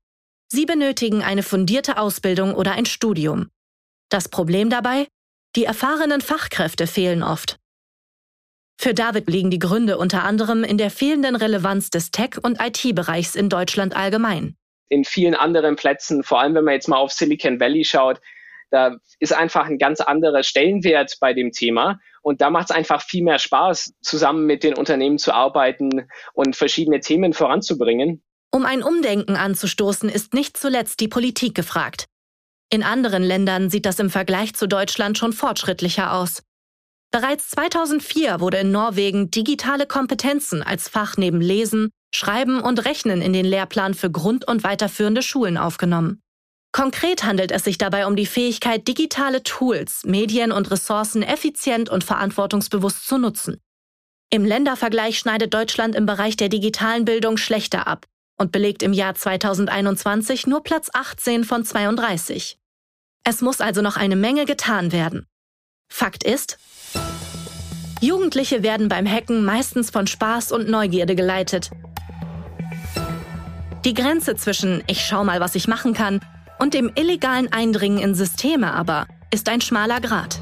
Sie 0.52 0.66
benötigen 0.66 1.22
eine 1.22 1.42
fundierte 1.42 1.96
Ausbildung 1.98 2.54
oder 2.54 2.72
ein 2.72 2.86
Studium. 2.86 3.48
Das 4.10 4.28
Problem 4.28 4.68
dabei? 4.68 5.08
Die 5.56 5.64
erfahrenen 5.64 6.20
Fachkräfte 6.20 6.86
fehlen 6.86 7.22
oft. 7.22 7.58
Für 8.78 8.94
David 8.94 9.28
liegen 9.30 9.50
die 9.50 9.58
Gründe 9.58 9.96
unter 9.96 10.24
anderem 10.24 10.64
in 10.64 10.76
der 10.76 10.90
fehlenden 10.90 11.36
Relevanz 11.36 11.90
des 11.90 12.10
Tech- 12.10 12.38
und 12.42 12.60
IT-Bereichs 12.60 13.34
in 13.36 13.48
Deutschland 13.48 13.94
allgemein. 13.94 14.56
In 14.88 15.04
vielen 15.04 15.34
anderen 15.34 15.76
Plätzen, 15.76 16.22
vor 16.22 16.40
allem 16.40 16.54
wenn 16.54 16.64
man 16.64 16.74
jetzt 16.74 16.88
mal 16.88 16.96
auf 16.96 17.12
Silicon 17.12 17.60
Valley 17.60 17.84
schaut, 17.84 18.20
da 18.72 18.96
ist 19.20 19.32
einfach 19.32 19.66
ein 19.66 19.78
ganz 19.78 20.00
anderer 20.00 20.42
Stellenwert 20.42 21.16
bei 21.20 21.34
dem 21.34 21.52
Thema. 21.52 22.00
Und 22.22 22.40
da 22.40 22.50
macht 22.50 22.70
es 22.70 22.76
einfach 22.76 23.02
viel 23.02 23.22
mehr 23.22 23.38
Spaß, 23.38 23.92
zusammen 24.00 24.46
mit 24.46 24.64
den 24.64 24.74
Unternehmen 24.74 25.18
zu 25.18 25.32
arbeiten 25.32 26.08
und 26.32 26.56
verschiedene 26.56 27.00
Themen 27.00 27.34
voranzubringen. 27.34 28.22
Um 28.50 28.64
ein 28.64 28.82
Umdenken 28.82 29.36
anzustoßen, 29.36 30.08
ist 30.08 30.34
nicht 30.34 30.56
zuletzt 30.56 31.00
die 31.00 31.08
Politik 31.08 31.54
gefragt. 31.54 32.06
In 32.70 32.82
anderen 32.82 33.22
Ländern 33.22 33.68
sieht 33.68 33.84
das 33.84 33.98
im 33.98 34.08
Vergleich 34.08 34.54
zu 34.54 34.66
Deutschland 34.66 35.18
schon 35.18 35.34
fortschrittlicher 35.34 36.14
aus. 36.14 36.42
Bereits 37.10 37.50
2004 37.50 38.40
wurde 38.40 38.58
in 38.58 38.72
Norwegen 38.72 39.30
digitale 39.30 39.86
Kompetenzen 39.86 40.62
als 40.62 40.88
Fach 40.88 41.18
neben 41.18 41.42
Lesen, 41.42 41.90
Schreiben 42.14 42.60
und 42.60 42.86
Rechnen 42.86 43.20
in 43.20 43.34
den 43.34 43.44
Lehrplan 43.44 43.92
für 43.92 44.10
Grund- 44.10 44.48
und 44.48 44.64
weiterführende 44.64 45.20
Schulen 45.20 45.58
aufgenommen. 45.58 46.22
Konkret 46.72 47.22
handelt 47.22 47.52
es 47.52 47.64
sich 47.64 47.76
dabei 47.76 48.06
um 48.06 48.16
die 48.16 48.24
Fähigkeit, 48.24 48.88
digitale 48.88 49.42
Tools, 49.42 50.04
Medien 50.04 50.50
und 50.52 50.70
Ressourcen 50.70 51.22
effizient 51.22 51.90
und 51.90 52.02
verantwortungsbewusst 52.02 53.06
zu 53.06 53.18
nutzen. 53.18 53.60
Im 54.30 54.46
Ländervergleich 54.46 55.18
schneidet 55.18 55.52
Deutschland 55.52 55.94
im 55.94 56.06
Bereich 56.06 56.38
der 56.38 56.48
digitalen 56.48 57.04
Bildung 57.04 57.36
schlechter 57.36 57.86
ab 57.86 58.06
und 58.38 58.52
belegt 58.52 58.82
im 58.82 58.94
Jahr 58.94 59.14
2021 59.14 60.46
nur 60.46 60.62
Platz 60.62 60.88
18 60.94 61.44
von 61.44 61.66
32. 61.66 62.58
Es 63.24 63.42
muss 63.42 63.60
also 63.60 63.82
noch 63.82 63.98
eine 63.98 64.16
Menge 64.16 64.46
getan 64.46 64.92
werden. 64.92 65.26
Fakt 65.90 66.24
ist, 66.24 66.58
Jugendliche 68.00 68.62
werden 68.62 68.88
beim 68.88 69.06
Hacken 69.06 69.44
meistens 69.44 69.90
von 69.90 70.06
Spaß 70.06 70.52
und 70.52 70.70
Neugierde 70.70 71.14
geleitet. 71.14 71.70
Die 73.84 73.94
Grenze 73.94 74.36
zwischen 74.36 74.82
ich 74.86 75.04
schau 75.04 75.22
mal, 75.22 75.40
was 75.40 75.54
ich 75.54 75.68
machen 75.68 75.92
kann 75.92 76.20
und 76.62 76.74
dem 76.74 76.92
illegalen 76.94 77.52
Eindringen 77.52 77.98
in 77.98 78.14
Systeme 78.14 78.72
aber 78.72 79.08
ist 79.32 79.48
ein 79.48 79.60
schmaler 79.60 80.00
Grat. 80.00 80.38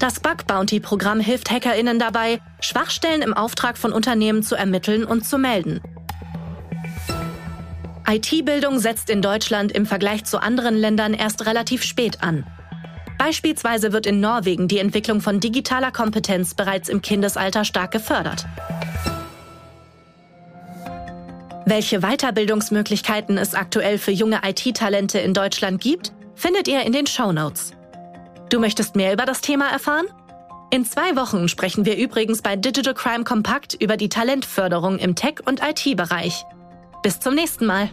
Das 0.00 0.18
Bug 0.18 0.48
Bounty 0.48 0.80
Programm 0.80 1.20
hilft 1.20 1.48
Hackerinnen 1.48 2.00
dabei, 2.00 2.40
Schwachstellen 2.58 3.22
im 3.22 3.34
Auftrag 3.34 3.78
von 3.78 3.92
Unternehmen 3.92 4.42
zu 4.42 4.56
ermitteln 4.56 5.04
und 5.04 5.24
zu 5.24 5.38
melden. 5.38 5.80
IT-Bildung 8.08 8.80
setzt 8.80 9.10
in 9.10 9.22
Deutschland 9.22 9.70
im 9.70 9.86
Vergleich 9.86 10.24
zu 10.24 10.42
anderen 10.42 10.74
Ländern 10.74 11.14
erst 11.14 11.46
relativ 11.46 11.84
spät 11.84 12.24
an. 12.24 12.44
Beispielsweise 13.16 13.92
wird 13.92 14.06
in 14.06 14.18
Norwegen 14.18 14.66
die 14.66 14.80
Entwicklung 14.80 15.20
von 15.20 15.38
digitaler 15.38 15.92
Kompetenz 15.92 16.54
bereits 16.54 16.88
im 16.88 17.00
Kindesalter 17.00 17.64
stark 17.64 17.92
gefördert. 17.92 18.44
Welche 21.66 22.00
Weiterbildungsmöglichkeiten 22.00 23.38
es 23.38 23.54
aktuell 23.54 23.96
für 23.96 24.10
junge 24.10 24.40
IT-Talente 24.44 25.18
in 25.18 25.32
Deutschland 25.32 25.80
gibt, 25.80 26.12
findet 26.34 26.68
ihr 26.68 26.82
in 26.82 26.92
den 26.92 27.06
Show 27.06 27.32
Notes. 27.32 27.72
Du 28.50 28.60
möchtest 28.60 28.96
mehr 28.96 29.14
über 29.14 29.24
das 29.24 29.40
Thema 29.40 29.70
erfahren? 29.70 30.04
In 30.70 30.84
zwei 30.84 31.16
Wochen 31.16 31.48
sprechen 31.48 31.86
wir 31.86 31.96
übrigens 31.96 32.42
bei 32.42 32.56
Digital 32.56 32.92
Crime 32.92 33.24
Compact 33.24 33.74
über 33.80 33.96
die 33.96 34.10
Talentförderung 34.10 34.98
im 34.98 35.14
Tech- 35.14 35.40
und 35.46 35.62
IT-Bereich. 35.62 36.44
Bis 37.02 37.20
zum 37.20 37.34
nächsten 37.34 37.64
Mal. 37.64 37.88